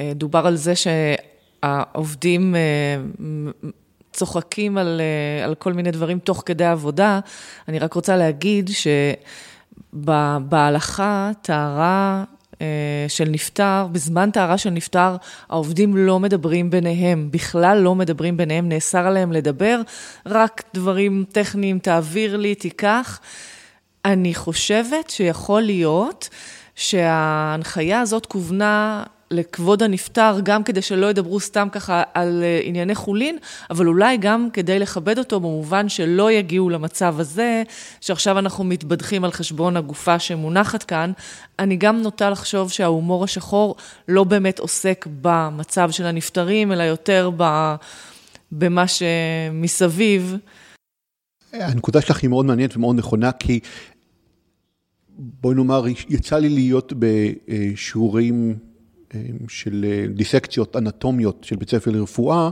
אה, 0.00 0.12
דובר 0.14 0.46
על 0.46 0.56
זה 0.56 0.72
שהעובדים 0.76 2.54
אה, 2.56 2.60
צוחקים 4.12 4.78
על, 4.78 5.00
על 5.44 5.54
כל 5.54 5.72
מיני 5.72 5.90
דברים 5.90 6.18
תוך 6.18 6.42
כדי 6.46 6.64
עבודה. 6.64 7.20
אני 7.68 7.78
רק 7.78 7.94
רוצה 7.94 8.16
להגיד 8.16 8.70
שבהלכה 9.92 11.30
טהרה 11.42 12.24
של 13.08 13.28
נפטר, 13.28 13.86
בזמן 13.92 14.30
טהרה 14.30 14.58
של 14.58 14.70
נפטר, 14.70 15.16
העובדים 15.48 15.96
לא 15.96 16.20
מדברים 16.20 16.70
ביניהם, 16.70 17.28
בכלל 17.30 17.78
לא 17.78 17.94
מדברים 17.94 18.36
ביניהם, 18.36 18.68
נאסר 18.68 19.06
עליהם 19.06 19.32
לדבר, 19.32 19.80
רק 20.26 20.62
דברים 20.74 21.24
טכניים, 21.32 21.78
תעביר 21.78 22.36
לי, 22.36 22.54
תיקח. 22.54 23.20
אני 24.04 24.34
חושבת 24.34 25.10
שיכול 25.10 25.62
להיות 25.62 26.28
שההנחיה 26.74 28.00
הזאת 28.00 28.26
כוונה 28.26 29.02
לכבוד 29.34 29.82
הנפטר, 29.82 30.36
גם 30.42 30.64
כדי 30.64 30.82
שלא 30.82 31.06
ידברו 31.06 31.40
סתם 31.40 31.68
ככה 31.72 32.02
על 32.14 32.42
אה, 32.42 32.60
ענייני 32.62 32.94
חולין, 32.94 33.38
אבל 33.70 33.88
אולי 33.88 34.16
גם 34.16 34.48
כדי 34.52 34.78
לכבד 34.78 35.18
אותו 35.18 35.40
במובן 35.40 35.88
שלא 35.88 36.32
יגיעו 36.32 36.70
למצב 36.70 37.14
הזה, 37.18 37.62
שעכשיו 38.00 38.38
אנחנו 38.38 38.64
מתבדחים 38.64 39.24
על 39.24 39.32
חשבון 39.32 39.76
הגופה 39.76 40.18
שמונחת 40.18 40.82
כאן. 40.82 41.12
אני 41.58 41.76
גם 41.76 42.02
נוטה 42.02 42.30
לחשוב 42.30 42.70
שההומור 42.70 43.24
השחור 43.24 43.76
לא 44.08 44.24
באמת 44.24 44.58
עוסק 44.58 45.06
במצב 45.22 45.90
של 45.90 46.06
הנפטרים, 46.06 46.72
אלא 46.72 46.82
יותר 46.82 47.30
ב... 47.36 47.74
במה 48.52 48.84
שמסביב. 48.88 50.36
הנקודה 51.52 52.00
שלך 52.00 52.22
היא 52.22 52.30
מאוד 52.30 52.46
מעניינת 52.46 52.76
ומאוד 52.76 52.96
נכונה, 52.96 53.32
כי 53.32 53.60
בואי 55.18 55.54
נאמר, 55.54 55.84
יצא 56.08 56.38
לי 56.38 56.48
להיות 56.48 56.92
בשיעורים 56.98 58.58
של 59.48 59.84
אה, 59.88 60.06
דיסקציות 60.14 60.76
אנטומיות 60.76 61.44
של 61.44 61.56
בית 61.56 61.70
ספר 61.70 61.90
לרפואה, 61.90 62.50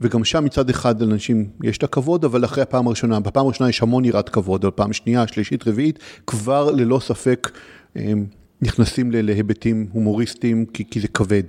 וגם 0.00 0.24
שם 0.24 0.44
מצד 0.44 0.70
אחד 0.70 1.02
לאנשים 1.02 1.50
יש 1.62 1.78
את 1.78 1.82
הכבוד, 1.82 2.24
אבל 2.24 2.44
אחרי 2.44 2.62
הפעם 2.62 2.86
הראשונה, 2.86 3.20
בפעם 3.20 3.46
הראשונה 3.46 3.70
יש 3.70 3.82
המון 3.82 4.04
יראת 4.04 4.28
כבוד, 4.28 4.64
אבל 4.64 4.74
פעם 4.76 4.92
שנייה, 4.92 5.26
שלישית, 5.26 5.68
רביעית, 5.68 5.98
כבר 6.26 6.70
ללא 6.70 7.00
ספק 7.00 7.50
נכנסים 8.62 9.10
להיבטים 9.10 9.86
הומוריסטיים, 9.92 10.66
כי, 10.66 10.84
כי 10.90 11.00
זה 11.00 11.08
כבד. 11.08 11.42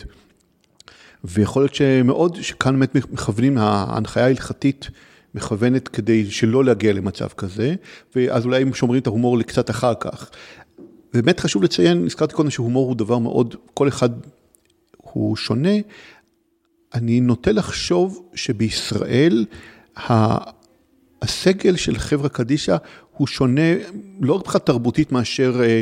ויכול 1.23 1.61
להיות 1.61 1.75
שמאוד, 1.75 2.37
שכאן 2.41 2.79
באמת 2.79 2.95
מכוונים, 2.95 3.57
ההנחיה 3.57 4.23
ההלכתית 4.23 4.89
מכוונת 5.35 5.87
כדי 5.87 6.31
שלא 6.31 6.65
להגיע 6.65 6.93
למצב 6.93 7.27
כזה, 7.27 7.75
ואז 8.15 8.45
אולי 8.45 8.61
הם 8.61 8.73
שומרים 8.73 9.01
את 9.01 9.07
ההומור 9.07 9.37
לקצת 9.37 9.69
אחר 9.69 9.93
כך. 9.99 10.29
ובאמת 11.13 11.39
חשוב 11.39 11.63
לציין, 11.63 12.05
הזכרתי 12.05 12.33
קודם 12.35 12.49
שהומור 12.49 12.87
הוא 12.87 12.95
דבר 12.95 13.17
מאוד, 13.17 13.55
כל 13.73 13.87
אחד 13.87 14.09
הוא 14.97 15.35
שונה. 15.35 15.75
אני 16.93 17.19
נוטה 17.19 17.51
לחשוב 17.51 18.29
שבישראל 18.33 19.45
הסגל 21.21 21.75
של 21.75 21.97
חברה 21.97 22.29
קדישא 22.29 22.77
הוא 23.17 23.27
שונה 23.27 23.61
לא 24.21 24.33
רק 24.33 24.41
מבחינה 24.41 24.59
תרבותית 24.59 25.11
מאשר 25.11 25.61
אה, 25.63 25.81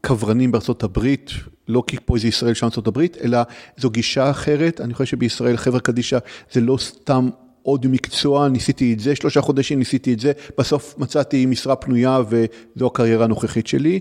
קברנים 0.00 0.52
בארצות 0.52 0.82
הברית, 0.82 1.30
לא 1.68 1.82
כי 1.86 1.96
פה 2.04 2.18
זה 2.18 2.28
ישראל 2.28 2.54
שם 2.54 2.66
ארצות 2.66 2.86
הברית, 2.86 3.16
אלא 3.24 3.38
זו 3.76 3.90
גישה 3.90 4.30
אחרת. 4.30 4.80
אני 4.80 4.94
חושב 4.94 5.04
שבישראל 5.06 5.56
חברה 5.56 5.80
קדישא 5.80 6.18
זה 6.52 6.60
לא 6.60 6.76
סתם 6.80 7.30
עוד 7.62 7.86
מקצוע, 7.86 8.48
ניסיתי 8.48 8.92
את 8.92 9.00
זה, 9.00 9.16
שלושה 9.16 9.40
חודשים 9.40 9.78
ניסיתי 9.78 10.14
את 10.14 10.20
זה, 10.20 10.32
בסוף 10.58 10.94
מצאתי 10.98 11.46
משרה 11.46 11.76
פנויה 11.76 12.20
וזו 12.28 12.86
הקריירה 12.86 13.24
הנוכחית 13.24 13.66
שלי. 13.66 14.00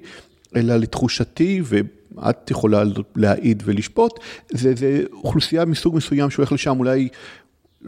אלא 0.56 0.76
לתחושתי, 0.78 1.62
ואת 1.66 2.52
יכולה 2.52 2.84
להעיד 3.16 3.64
ולשפוט, 3.66 4.20
זה, 4.52 4.76
זה 4.76 5.04
אוכלוסייה 5.14 5.66
מסוג 5.66 5.96
מסוים 5.96 6.30
שהולך 6.30 6.52
לשם 6.52 6.80
אולי, 6.80 7.08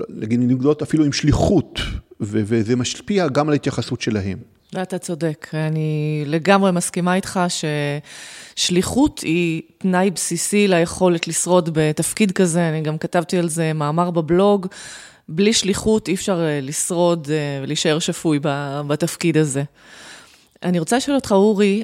נגיד 0.09 0.39
נקודות 0.39 0.81
אפילו 0.81 1.05
עם 1.05 1.13
שליחות, 1.13 1.79
ו, 2.21 2.41
וזה 2.45 2.75
משפיע 2.75 3.27
גם 3.27 3.47
על 3.47 3.53
ההתייחסות 3.53 4.01
שלהם. 4.01 4.37
אתה 4.81 4.97
צודק, 4.97 5.47
אני 5.53 6.23
לגמרי 6.25 6.71
מסכימה 6.71 7.15
איתך 7.15 7.39
ששליחות 8.55 9.19
היא 9.19 9.61
תנאי 9.77 10.11
בסיסי 10.11 10.67
ליכולת 10.67 11.27
לשרוד 11.27 11.69
בתפקיד 11.73 12.31
כזה, 12.31 12.69
אני 12.69 12.81
גם 12.81 12.97
כתבתי 12.97 13.37
על 13.37 13.49
זה 13.49 13.73
מאמר 13.73 14.11
בבלוג. 14.11 14.67
בלי 15.29 15.53
שליחות 15.53 16.07
אי 16.07 16.13
אפשר 16.13 16.41
אה, 16.41 16.59
לשרוד 16.61 17.27
אה, 17.31 17.59
ולהישאר 17.63 17.99
שפוי 17.99 18.39
בתפקיד 18.87 19.37
הזה. 19.37 19.63
אני 20.63 20.79
רוצה 20.79 20.97
לשאול 20.97 21.15
אותך, 21.15 21.31
אורי, 21.31 21.83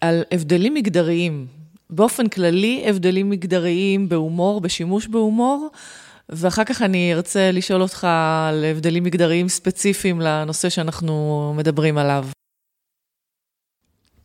על 0.00 0.22
הבדלים 0.32 0.74
מגדריים. 0.74 1.46
באופן 1.90 2.28
כללי, 2.28 2.84
הבדלים 2.86 3.30
מגדריים 3.30 4.08
בהומור, 4.08 4.60
בשימוש 4.60 5.06
בהומור, 5.06 5.70
ואחר 6.28 6.64
כך 6.64 6.82
אני 6.82 7.14
ארצה 7.14 7.50
לשאול 7.50 7.82
אותך 7.82 8.04
על 8.48 8.64
הבדלים 8.64 9.04
מגדריים 9.04 9.48
ספציפיים 9.48 10.20
לנושא 10.20 10.68
שאנחנו 10.68 11.54
מדברים 11.56 11.98
עליו. 11.98 12.26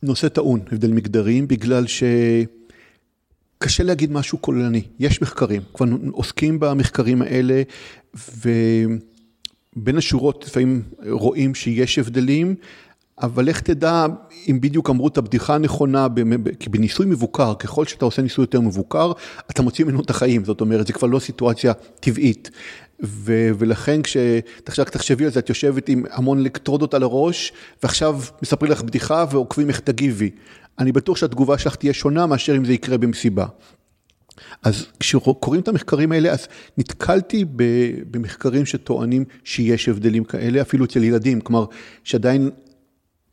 נושא 0.03 0.27
טעון, 0.27 0.59
הבדלים 0.71 0.95
מגדריים, 0.95 1.47
בגלל 1.47 1.85
שקשה 1.87 3.83
להגיד 3.83 4.11
משהו 4.11 4.41
כוללני. 4.41 4.81
יש 4.99 5.21
מחקרים, 5.21 5.61
כבר 5.73 5.85
עוסקים 6.11 6.59
במחקרים 6.59 7.21
האלה, 7.21 7.61
ובין 9.75 9.97
השורות 9.97 10.45
לפעמים 10.45 10.81
רואים 11.09 11.55
שיש 11.55 11.99
הבדלים, 11.99 12.55
אבל 13.21 13.47
איך 13.47 13.61
תדע 13.61 14.05
אם 14.49 14.61
בדיוק 14.61 14.89
אמרו 14.89 15.07
את 15.07 15.17
הבדיחה 15.17 15.55
הנכונה, 15.55 16.07
כי 16.59 16.69
בניסוי 16.69 17.05
מבוקר, 17.05 17.53
ככל 17.53 17.85
שאתה 17.85 18.05
עושה 18.05 18.21
ניסוי 18.21 18.43
יותר 18.43 18.61
מבוקר, 18.61 19.11
אתה 19.51 19.61
מוציא 19.61 19.85
ממנו 19.85 20.01
את 20.01 20.09
החיים, 20.09 20.45
זאת 20.45 20.61
אומרת, 20.61 20.87
זה 20.87 20.93
כבר 20.93 21.07
לא 21.07 21.19
סיטואציה 21.19 21.73
טבעית. 21.99 22.49
ו- 23.03 23.49
ולכן 23.57 24.01
כשעכשיו 24.01 24.85
תחשבי 24.85 25.25
על 25.25 25.31
זה, 25.31 25.39
את 25.39 25.49
יושבת 25.49 25.89
עם 25.89 26.05
המון 26.11 26.39
אלקטרודות 26.39 26.93
על 26.93 27.03
הראש, 27.03 27.53
ועכשיו 27.83 28.19
מספרים 28.41 28.71
לך 28.71 28.81
בדיחה 28.81 29.25
ועוקבים 29.31 29.69
איך 29.69 29.79
תגיבי. 29.79 30.29
אני 30.79 30.91
בטוח 30.91 31.17
שהתגובה 31.17 31.57
שלך 31.57 31.75
תהיה 31.75 31.93
שונה 31.93 32.25
מאשר 32.25 32.57
אם 32.57 32.65
זה 32.65 32.73
יקרה 32.73 32.97
במסיבה. 32.97 33.45
אז 34.63 34.85
כשקוראים 34.99 35.61
את 35.61 35.67
המחקרים 35.67 36.11
האלה, 36.11 36.31
אז 36.31 36.47
נתקלתי 36.77 37.45
במחקרים 38.11 38.65
שטוענים 38.65 39.25
שיש 39.43 39.89
הבדלים 39.89 40.23
כאלה, 40.23 40.61
אפילו 40.61 40.85
אצל 40.85 41.03
ילדים, 41.03 41.41
כלומר, 41.41 41.65
שעדיין 42.03 42.49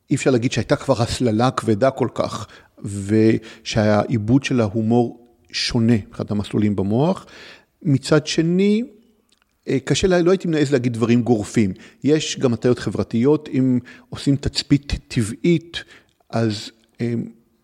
אי 0.09 0.15
אפשר 0.15 0.31
להגיד 0.31 0.51
שהייתה 0.51 0.75
כבר 0.75 1.01
הסללה 1.01 1.51
כבדה 1.51 1.91
כל 1.91 2.07
כך, 2.13 2.47
ושהעיבוד 2.83 4.43
של 4.43 4.61
ההומור 4.61 5.27
שונה 5.51 5.93
מבחינת 5.93 6.31
המסלולים 6.31 6.75
במוח. 6.75 7.25
מצד 7.81 8.27
שני, 8.27 8.83
אה, 9.67 9.77
קשה, 9.79 10.07
לה, 10.07 10.21
לא 10.21 10.31
הייתי 10.31 10.47
מנעז 10.47 10.71
להגיד 10.71 10.93
דברים 10.93 11.21
גורפים. 11.21 11.73
יש 12.03 12.39
גם 12.39 12.53
הטיות 12.53 12.79
חברתיות, 12.79 13.49
אם 13.53 13.79
עושים 14.09 14.35
תצפית 14.35 14.93
טבעית, 15.07 15.83
אז 16.29 16.71
אה, 17.01 17.13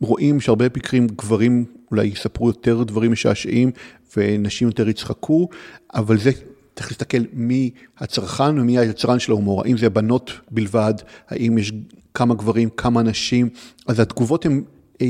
רואים 0.01 0.41
שהרבה 0.41 0.65
מקרים 0.65 1.07
גברים 1.07 1.65
אולי 1.91 2.07
יספרו 2.07 2.47
יותר 2.47 2.83
דברים 2.83 3.11
משעשעים 3.11 3.71
ונשים 4.17 4.67
יותר 4.67 4.89
יצחקו, 4.89 5.49
אבל 5.93 6.17
זה 6.17 6.31
צריך 6.75 6.87
להסתכל 6.91 7.17
מי 7.33 7.71
הצרכן 7.97 8.59
ומי 8.59 8.77
היצרן 8.77 9.19
של 9.19 9.31
ההומור, 9.31 9.61
האם 9.63 9.77
זה 9.77 9.89
בנות 9.89 10.31
בלבד, 10.51 10.93
האם 11.27 11.57
יש 11.57 11.71
כמה 12.13 12.35
גברים, 12.35 12.69
כמה 12.69 13.03
נשים, 13.03 13.49
אז 13.87 13.99
התגובות 13.99 14.45
הן 14.45 14.63
אה, 15.01 15.07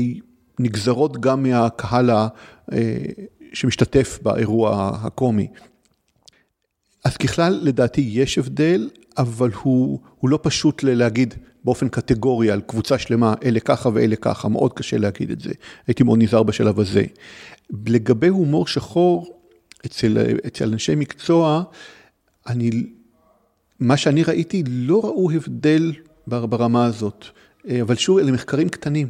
נגזרות 0.58 1.20
גם 1.20 1.42
מהקהל 1.42 2.10
אה, 2.10 2.26
שמשתתף 3.52 4.18
באירוע 4.22 4.98
הקומי. 5.02 5.48
אז 7.04 7.16
ככלל, 7.16 7.60
לדעתי 7.62 8.00
יש 8.00 8.38
הבדל, 8.38 8.90
אבל 9.18 9.50
הוא, 9.62 10.00
הוא 10.18 10.30
לא 10.30 10.38
פשוט 10.42 10.82
להגיד 10.82 11.34
באופן 11.64 11.88
קטגורי 11.88 12.50
על 12.50 12.60
קבוצה 12.60 12.98
שלמה, 12.98 13.34
אלה 13.44 13.60
ככה 13.60 13.88
ואלה 13.94 14.16
ככה, 14.16 14.48
מאוד 14.48 14.72
קשה 14.72 14.98
להגיד 14.98 15.30
את 15.30 15.40
זה. 15.40 15.52
הייתי 15.86 16.02
מאוד 16.02 16.22
נזהר 16.22 16.42
בשלב 16.42 16.80
הזה. 16.80 17.04
לגבי 17.86 18.28
הומור 18.28 18.66
שחור, 18.66 19.35
אצל, 19.86 20.18
אצל 20.46 20.72
אנשי 20.72 20.94
מקצוע, 20.94 21.62
אני, 22.46 22.70
מה 23.80 23.96
שאני 23.96 24.22
ראיתי, 24.22 24.62
לא 24.66 25.00
ראו 25.04 25.30
הבדל 25.30 25.92
ברמה 26.26 26.86
הזאת. 26.86 27.24
אה, 27.68 27.82
אבל 27.82 27.94
שוב, 27.94 28.18
אלה 28.18 28.32
מחקרים 28.32 28.68
קטנים. 28.68 29.08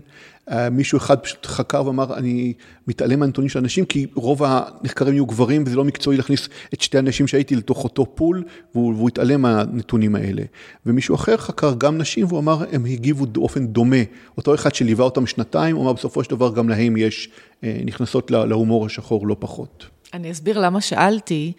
אה, 0.50 0.70
מישהו 0.70 0.98
אחד 0.98 1.18
פשוט 1.18 1.46
חקר 1.46 1.86
ואמר, 1.86 2.16
אני 2.16 2.52
מתעלם 2.88 3.20
מהנתונים 3.20 3.48
של 3.48 3.58
אנשים, 3.58 3.84
כי 3.84 4.06
רוב 4.14 4.42
הנחקרים 4.44 5.14
יהיו 5.14 5.26
גברים, 5.26 5.64
וזה 5.66 5.76
לא 5.76 5.84
מקצועי 5.84 6.16
להכניס 6.16 6.48
את 6.74 6.80
שתי 6.80 6.98
הנשים 6.98 7.26
שהייתי 7.26 7.56
לתוך 7.56 7.84
אותו 7.84 8.06
פול, 8.14 8.44
והוא, 8.74 8.94
והוא 8.94 9.08
התעלם 9.08 9.42
מהנתונים 9.42 10.14
האלה. 10.14 10.42
ומישהו 10.86 11.14
אחר 11.14 11.36
חקר 11.36 11.74
גם 11.78 11.98
נשים, 11.98 12.26
והוא 12.26 12.38
אמר, 12.38 12.64
הם 12.72 12.84
הגיבו 12.84 13.26
באופן 13.26 13.66
דומה. 13.66 13.96
אותו 14.36 14.54
אחד 14.54 14.74
שליווה 14.74 15.04
אותם 15.04 15.26
שנתיים, 15.26 15.76
הוא 15.76 15.84
אמר, 15.84 15.92
בסופו 15.92 16.24
של 16.24 16.30
דבר 16.30 16.54
גם 16.54 16.68
להם 16.68 16.96
יש, 16.96 17.28
אה, 17.64 17.80
נכנסות 17.84 18.30
להומור 18.30 18.86
השחור 18.86 19.26
לא 19.26 19.36
פחות. 19.38 19.86
אני 20.14 20.30
אסביר 20.30 20.60
למה 20.60 20.80
שאלתי. 20.80 21.52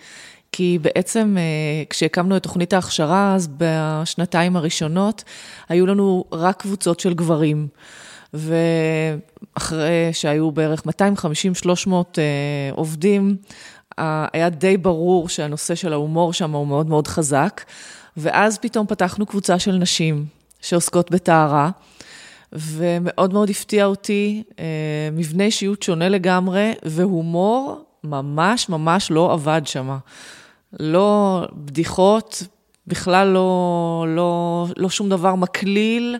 כי 0.52 0.80
בעצם 0.82 1.36
אה, 1.38 1.84
כשהקמנו 1.90 2.38
את 2.38 2.44
תוכנית 2.44 2.74
ההכשרה, 2.74 3.36
אז 3.36 3.50
בשנתיים 3.58 4.56
הראשונות 4.56 5.24
היו 5.70 5.86
לנו 5.86 6.26
רק 6.32 6.62
קבוצות 6.62 7.00
של 7.00 7.14
גברים. 7.14 7.68
ואחרי 8.34 10.10
שהיו 10.12 10.52
בערך 10.52 10.82
250-300 10.82 10.88
אה, 12.18 12.24
עובדים, 12.72 13.36
היה 13.98 14.50
די 14.50 14.78
ברור 14.78 15.30
שהנושא 15.30 15.76
של 15.76 15.94
ההומור 15.94 16.34
שם 16.34 16.52
הוא 16.52 16.68
מאוד 16.68 16.90
מאוד 16.90 17.08
חזק. 17.08 17.62
ואז 18.18 18.58
פתאום 18.58 18.88
פתחנו 18.88 19.26
קבוצה 19.26 19.60
של 19.60 19.72
נשים 19.72 20.26
שעוסקות 20.62 21.12
בטהרה, 21.12 21.70
ומאוד 22.54 23.34
מאוד 23.34 23.50
הפתיע 23.50 23.86
אותי 23.86 24.44
אה, 24.60 24.66
מבנה 25.12 25.44
אישיות 25.44 25.84
שונה 25.84 26.10
לגמרי, 26.10 26.74
והומור 26.86 27.87
ממש 28.04 28.70
ממש 28.70 29.12
לא 29.12 29.34
עבד 29.34 29.62
שם. 29.66 29.98
לא 30.80 31.42
בדיחות, 31.54 32.44
בכלל 32.88 33.28
לא, 33.28 34.06
לא, 34.08 34.66
לא 34.78 34.90
שום 34.90 35.10
דבר 35.10 35.36
מקליל. 35.36 36.18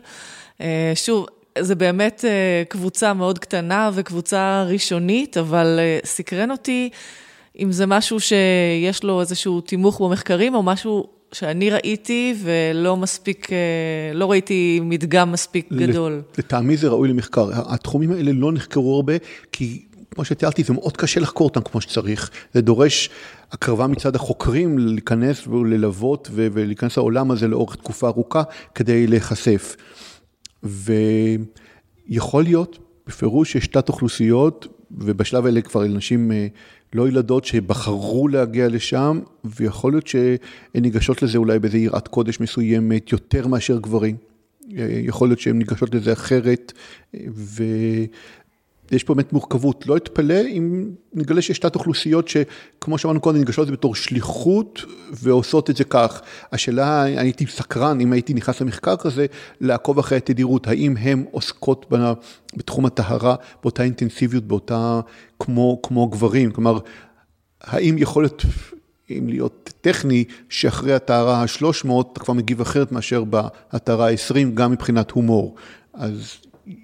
אה, 0.60 0.92
שוב, 0.94 1.26
זה 1.58 1.74
באמת 1.74 2.24
אה, 2.28 2.62
קבוצה 2.68 3.14
מאוד 3.14 3.38
קטנה 3.38 3.90
וקבוצה 3.94 4.64
ראשונית, 4.68 5.36
אבל 5.36 5.76
אה, 5.78 5.98
סקרן 6.04 6.50
אותי 6.50 6.90
אם 7.58 7.72
זה 7.72 7.86
משהו 7.86 8.20
שיש 8.20 9.04
לו 9.04 9.20
איזשהו 9.20 9.60
תימוך 9.60 10.00
במחקרים, 10.00 10.54
או 10.54 10.62
משהו 10.62 11.08
שאני 11.32 11.70
ראיתי 11.70 12.34
ולא 12.42 12.96
מספיק, 12.96 13.48
לא 14.14 14.30
ראיתי 14.30 14.80
מדגם 14.82 15.32
מספיק 15.32 15.72
גדול. 15.72 16.22
לטעמי 16.38 16.76
זה 16.76 16.88
ראוי 16.88 17.08
למחקר. 17.08 17.50
התחומים 17.52 18.12
האלה 18.12 18.32
לא 18.32 18.52
נחקרו 18.52 18.96
הרבה, 18.96 19.12
כי 19.52 19.87
כמו 20.18 20.24
שתיארתי, 20.24 20.62
זה 20.62 20.72
מאוד 20.72 20.96
קשה 20.96 21.20
לחקור 21.20 21.48
אותם 21.48 21.60
כמו 21.60 21.80
שצריך. 21.80 22.30
זה 22.54 22.60
דורש 22.60 23.10
הקרבה 23.52 23.86
מצד 23.86 24.16
החוקרים 24.16 24.78
להיכנס 24.78 25.46
וללוות 25.46 26.28
ולהיכנס 26.32 26.96
לעולם 26.96 27.30
הזה 27.30 27.48
לאורך 27.48 27.76
תקופה 27.76 28.08
ארוכה 28.08 28.42
כדי 28.74 29.06
להיחשף. 29.06 29.76
ויכול 30.62 32.42
להיות, 32.42 32.78
בפירוש 33.06 33.54
יש 33.54 33.66
תת 33.66 33.88
אוכלוסיות, 33.88 34.66
ובשלב 34.90 35.46
האלה 35.46 35.60
כבר 35.60 35.84
אנשים 35.84 36.32
אה, 36.32 36.46
לא 36.94 37.08
ילדות 37.08 37.44
שבחרו 37.44 38.28
להגיע 38.28 38.68
לשם, 38.68 39.20
ויכול 39.44 39.92
להיות 39.92 40.06
שהן 40.06 40.38
ניגשות 40.74 41.22
לזה 41.22 41.38
אולי 41.38 41.58
באיזה 41.58 41.78
יראת 41.78 42.08
קודש 42.08 42.40
מסוימת 42.40 43.12
יותר 43.12 43.46
מאשר 43.46 43.78
גברים. 43.78 44.16
אה, 44.76 44.86
יכול 44.90 45.28
להיות 45.28 45.40
שהן 45.40 45.58
ניגשות 45.58 45.94
לזה 45.94 46.12
אחרת, 46.12 46.72
אה, 47.14 47.20
ו... 47.34 47.64
יש 48.92 49.04
פה 49.04 49.14
באמת 49.14 49.32
מורכבות, 49.32 49.86
לא 49.86 49.96
אתפלא 49.96 50.40
אם 50.48 50.90
נגלה 51.12 51.42
שיש 51.42 51.58
תת 51.58 51.74
אוכלוסיות 51.74 52.28
שכמו 52.28 52.98
שאמרנו 52.98 53.20
קודם, 53.20 53.38
ניגשות 53.38 53.62
לזה 53.62 53.72
בתור 53.72 53.94
שליחות 53.94 54.82
ועושות 55.12 55.70
את 55.70 55.76
זה 55.76 55.84
כך. 55.84 56.22
השאלה, 56.52 57.02
הייתי 57.02 57.46
סקרן, 57.46 58.00
אם 58.00 58.12
הייתי 58.12 58.34
נכנס 58.34 58.60
למחקר 58.60 58.96
כזה, 58.96 59.26
לעקוב 59.60 59.98
אחרי 59.98 60.18
התדירות, 60.18 60.66
האם 60.66 60.96
הן 60.96 61.24
עוסקות 61.30 61.92
בתחום 62.56 62.86
הטהרה 62.86 63.34
באותה 63.62 63.82
אינטנסיביות, 63.82 64.44
באותה, 64.44 65.00
כמו, 65.40 65.80
כמו 65.82 66.08
גברים, 66.08 66.50
כלומר, 66.50 66.78
האם 67.60 67.98
יכול 67.98 68.22
להיות, 68.22 68.44
אם 69.10 69.26
להיות 69.28 69.70
טכני, 69.80 70.24
שאחרי 70.48 70.94
הטהרה 70.94 71.42
ה-300 71.42 71.90
אתה 72.12 72.20
כבר 72.20 72.34
מגיב 72.34 72.60
אחרת 72.60 72.92
מאשר 72.92 73.24
בהטהרה 73.24 74.08
ה-20, 74.08 74.54
גם 74.54 74.72
מבחינת 74.72 75.10
הומור. 75.10 75.54
אז 75.94 76.36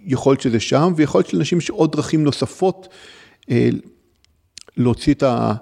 יכול 0.05 0.33
להיות 0.33 0.40
שזה 0.40 0.61
שם, 0.61 0.92
ויכול 0.97 1.18
להיות 1.18 1.31
שלאנשים 1.31 1.59
יש 1.59 1.70
עוד 1.70 1.92
דרכים 1.92 2.25
נוספות 2.25 2.88
אה, 3.51 3.68
להוציא 4.77 5.14
את 5.14 5.23
ה... 5.23 5.55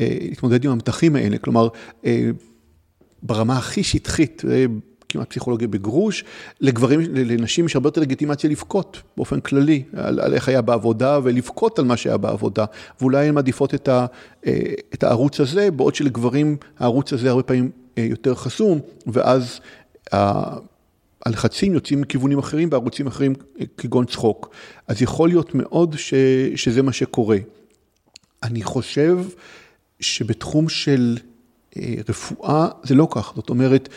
אה, 0.00 0.16
להתמודד 0.20 0.64
עם 0.64 0.70
המתחים 0.70 1.16
האלה, 1.16 1.38
כלומר, 1.38 1.68
אה, 2.04 2.30
ברמה 3.22 3.58
הכי 3.58 3.82
שטחית, 3.82 4.42
כמעט 5.08 5.30
פסיכולוגיה 5.30 5.68
בגרוש, 5.68 6.24
לגברים, 6.60 7.00
לנשים 7.14 7.66
יש 7.66 7.76
הרבה 7.76 7.88
יותר 7.88 8.00
לגיטימציה 8.00 8.50
לבכות 8.50 9.02
באופן 9.16 9.40
כללי, 9.40 9.82
על, 9.96 10.20
על 10.20 10.34
איך 10.34 10.48
היה 10.48 10.62
בעבודה 10.62 11.18
ולבכות 11.22 11.78
על 11.78 11.84
מה 11.84 11.96
שהיה 11.96 12.16
בעבודה, 12.16 12.64
ואולי 13.00 13.26
הן 13.26 13.34
מעדיפות 13.34 13.74
את, 13.74 13.88
ה, 13.88 14.06
את 14.94 15.02
הערוץ 15.02 15.40
הזה, 15.40 15.70
בעוד 15.70 15.94
שלגברים 15.94 16.56
הערוץ 16.78 17.12
הזה 17.12 17.30
הרבה 17.30 17.42
פעמים 17.42 17.70
יותר 17.96 18.34
חסום, 18.34 18.80
ואז 19.06 19.60
הלחצים 21.26 21.74
יוצאים 21.74 22.00
מכיוונים 22.00 22.38
אחרים 22.38 22.70
בערוצים 22.70 23.06
אחרים 23.06 23.34
כגון 23.76 24.06
צחוק. 24.06 24.50
אז 24.88 25.02
יכול 25.02 25.28
להיות 25.28 25.54
מאוד 25.54 25.94
ש, 25.98 26.14
שזה 26.56 26.82
מה 26.82 26.92
שקורה. 26.92 27.38
אני 28.42 28.62
חושב 28.62 29.18
שבתחום 30.00 30.68
של 30.68 31.18
רפואה 32.08 32.68
זה 32.82 32.94
לא 32.94 33.08
כך, 33.10 33.32
זאת 33.36 33.50
אומרת, 33.50 33.88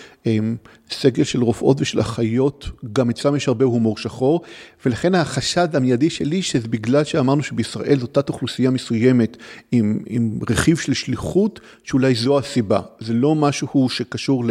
סגל 0.91 1.23
של 1.23 1.43
רופאות 1.43 1.81
ושל 1.81 2.01
אחיות, 2.01 2.69
גם 2.93 3.09
אצלם 3.09 3.35
יש 3.35 3.47
הרבה 3.47 3.65
הומור 3.65 3.97
שחור, 3.97 4.41
ולכן 4.85 5.15
החשד 5.15 5.75
המיידי 5.75 6.09
שלי 6.09 6.41
שזה 6.41 6.67
בגלל 6.67 7.03
שאמרנו 7.03 7.43
שבישראל 7.43 7.99
זו 7.99 8.07
תת 8.07 8.29
אוכלוסייה 8.29 8.69
מסוימת 8.69 9.37
עם, 9.71 9.99
עם 10.05 10.39
רכיב 10.49 10.77
של 10.77 10.93
שליחות, 10.93 11.59
שאולי 11.83 12.15
זו 12.15 12.39
הסיבה. 12.39 12.81
זה 12.99 13.13
לא 13.13 13.35
משהו 13.35 13.89
שקשור 13.89 14.43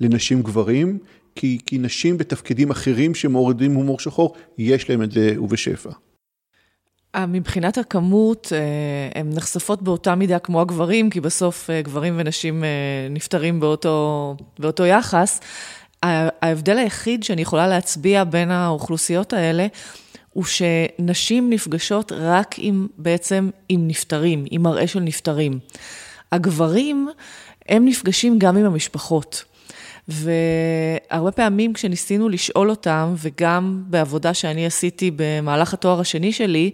לנשים 0.00 0.42
גברים, 0.42 0.98
כי, 1.36 1.58
כי 1.66 1.78
נשים 1.78 2.18
בתפקידים 2.18 2.70
אחרים 2.70 3.14
שמורידים 3.14 3.74
הומור 3.74 4.00
שחור, 4.00 4.34
יש 4.58 4.90
להם 4.90 5.02
את 5.02 5.12
זה 5.12 5.34
ובשפע. 5.38 5.90
אה, 7.14 7.26
מבחינת 7.26 7.78
הכמות, 7.78 8.52
אה, 8.52 9.20
הן 9.20 9.30
נחשפות 9.34 9.82
באותה 9.82 10.14
מידה 10.14 10.38
כמו 10.38 10.60
הגברים, 10.60 11.10
כי 11.10 11.20
בסוף 11.20 11.70
אה, 11.70 11.82
גברים 11.82 12.14
ונשים 12.16 12.64
נפטרים 13.10 13.60
באותו, 13.60 14.36
באותו 14.58 14.86
יחס. 14.86 15.40
ההבדל 16.02 16.78
היחיד 16.78 17.22
שאני 17.22 17.42
יכולה 17.42 17.66
להצביע 17.66 18.24
בין 18.24 18.50
האוכלוסיות 18.50 19.32
האלה, 19.32 19.66
הוא 20.32 20.44
שנשים 20.44 21.50
נפגשות 21.50 22.12
רק 22.12 22.54
עם, 22.58 22.86
בעצם 22.98 23.50
עם 23.68 23.88
נפטרים, 23.88 24.44
עם 24.50 24.62
מראה 24.62 24.86
של 24.86 25.00
נפטרים. 25.00 25.58
הגברים, 26.32 27.08
הם 27.68 27.84
נפגשים 27.84 28.38
גם 28.38 28.56
עם 28.56 28.64
המשפחות. 28.64 29.44
והרבה 30.08 31.30
פעמים 31.30 31.72
כשניסינו 31.72 32.28
לשאול 32.28 32.70
אותם, 32.70 33.14
וגם 33.18 33.82
בעבודה 33.86 34.34
שאני 34.34 34.66
עשיתי 34.66 35.10
במהלך 35.16 35.74
התואר 35.74 36.00
השני 36.00 36.32
שלי, 36.32 36.70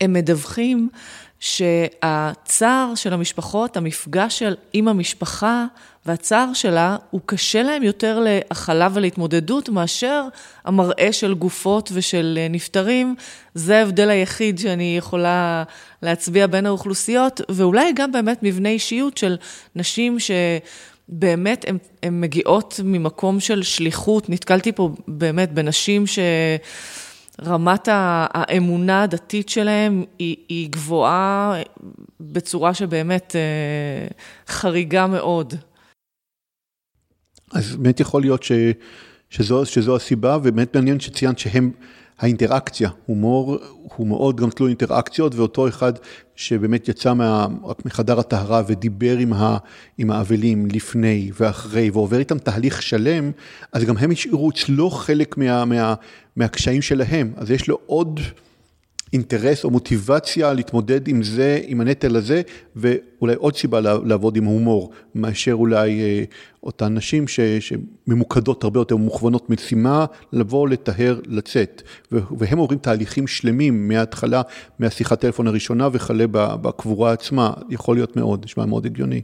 הם 0.00 0.12
מדווחים 0.12 0.88
שהצער 1.40 2.92
של 2.94 3.12
המשפחות, 3.12 3.76
המפגש 3.76 4.38
של, 4.38 4.54
עם 4.72 4.88
המשפחה 4.88 5.66
והצער 6.06 6.52
שלה, 6.52 6.96
הוא 7.10 7.20
קשה 7.26 7.62
להם 7.62 7.82
יותר 7.82 8.24
להכלה 8.24 8.88
ולהתמודדות 8.92 9.68
מאשר 9.68 10.24
המראה 10.64 11.12
של 11.12 11.34
גופות 11.34 11.90
ושל 11.92 12.38
נפטרים. 12.50 13.14
זה 13.54 13.78
ההבדל 13.78 14.10
היחיד 14.10 14.58
שאני 14.58 14.94
יכולה 14.98 15.64
להצביע 16.02 16.46
בין 16.46 16.66
האוכלוסיות, 16.66 17.40
ואולי 17.48 17.92
גם 17.92 18.12
באמת 18.12 18.38
מבנה 18.42 18.68
אישיות 18.68 19.18
של 19.18 19.36
נשים 19.76 20.18
ש... 20.18 20.30
באמת, 21.08 21.64
הן 22.02 22.20
מגיעות 22.20 22.80
ממקום 22.84 23.40
של 23.40 23.62
שליחות. 23.62 24.28
נתקלתי 24.28 24.72
פה 24.72 24.90
באמת 25.08 25.52
בנשים 25.52 26.06
ש... 26.06 26.18
רמת 27.40 27.88
האמונה 27.92 29.02
הדתית 29.02 29.48
שלהם 29.48 30.04
היא, 30.18 30.36
היא 30.48 30.70
גבוהה 30.70 31.62
בצורה 32.20 32.74
שבאמת 32.74 33.36
אה, 33.36 34.06
חריגה 34.48 35.06
מאוד. 35.06 35.54
אז 37.52 37.76
באמת 37.76 38.00
יכול 38.00 38.20
להיות 38.20 38.42
ש, 38.42 38.52
שזו, 39.30 39.66
שזו 39.66 39.96
הסיבה, 39.96 40.36
ובאמת 40.36 40.76
מעניין 40.76 41.00
שציינת 41.00 41.38
שהם, 41.38 41.70
האינטראקציה, 42.22 42.90
הומור 43.06 43.58
הוא 43.96 44.06
מאוד 44.06 44.36
גם 44.36 44.50
תלוי 44.50 44.68
אינטראקציות, 44.68 45.34
ואותו 45.34 45.68
אחד 45.68 45.92
שבאמת 46.36 46.88
יצא 46.88 47.14
מה, 47.14 47.46
רק 47.64 47.86
מחדר 47.86 48.18
הטהרה 48.18 48.62
ודיבר 48.66 49.16
עם, 49.16 49.32
ה, 49.32 49.56
עם 49.98 50.10
האבלים 50.10 50.66
לפני 50.66 51.30
ואחרי, 51.40 51.90
ועובר 51.90 52.18
איתם 52.18 52.38
תהליך 52.38 52.82
שלם, 52.82 53.30
אז 53.72 53.84
גם 53.84 53.96
הם 53.96 54.10
השאירו 54.10 54.50
אצלו 54.50 54.90
חלק 54.90 55.36
מה, 55.36 55.64
מה, 55.64 55.94
מהקשיים 56.36 56.82
שלהם. 56.82 57.32
אז 57.36 57.50
יש 57.50 57.68
לו 57.68 57.78
עוד 57.86 58.20
אינטרס 59.12 59.64
או 59.64 59.70
מוטיבציה 59.70 60.52
להתמודד 60.52 61.08
עם 61.08 61.22
זה, 61.22 61.60
עם 61.66 61.80
הנטל 61.80 62.16
הזה, 62.16 62.42
ואולי 62.76 63.34
עוד 63.34 63.56
סיבה 63.56 63.80
לעבוד 63.80 64.36
עם 64.36 64.44
הומור, 64.44 64.90
מאשר 65.14 65.52
אולי 65.52 66.00
אה, 66.00 66.24
אותן 66.62 66.94
נשים 66.94 67.28
ש, 67.28 67.40
שממוקדות 67.40 68.64
הרבה 68.64 68.80
יותר, 68.80 68.96
מוכוונות 68.96 69.50
משימה, 69.50 70.04
לבוא, 70.32 70.68
לטהר, 70.68 71.20
לצאת. 71.26 71.82
והם 72.10 72.58
עוברים 72.58 72.78
תהליכים 72.78 73.26
שלמים 73.26 73.88
מההתחלה, 73.88 74.42
מהשיחת 74.78 75.20
טלפון 75.20 75.46
הראשונה 75.46 75.88
וכלה 75.92 76.26
בקבורה 76.32 77.12
עצמה, 77.12 77.52
יכול 77.68 77.96
להיות 77.96 78.16
מאוד, 78.16 78.44
נשמע 78.44 78.64
מאוד 78.64 78.86
הגיוני. 78.86 79.22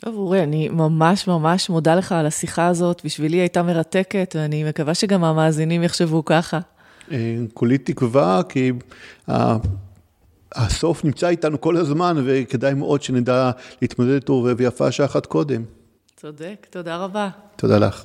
טוב, 0.00 0.14
אורי, 0.14 0.42
אני 0.42 0.68
ממש 0.68 1.28
ממש 1.28 1.70
מודה 1.70 1.94
לך 1.94 2.12
על 2.12 2.26
השיחה 2.26 2.66
הזאת, 2.66 3.02
בשבילי 3.04 3.36
הייתה 3.36 3.62
מרתקת, 3.62 4.36
ואני 4.38 4.64
מקווה 4.64 4.94
שגם 4.94 5.24
המאזינים 5.24 5.82
יחשבו 5.82 6.24
ככה. 6.24 6.60
אה, 7.12 7.36
כולי 7.54 7.78
תקווה, 7.78 8.40
כי 8.48 8.72
הסוף 10.54 11.04
נמצא 11.04 11.28
איתנו 11.28 11.60
כל 11.60 11.76
הזמן, 11.76 12.16
וכדאי 12.24 12.74
מאוד 12.74 13.02
שנדע 13.02 13.50
להתמודד 13.82 14.12
איתו 14.12 14.44
ויפה 14.56 14.92
שעה 14.92 15.06
אחת 15.06 15.26
קודם. 15.26 15.62
צודק, 16.16 16.66
תודה 16.70 16.96
רבה. 16.96 17.28
תודה 17.56 17.78
לך. 17.78 18.04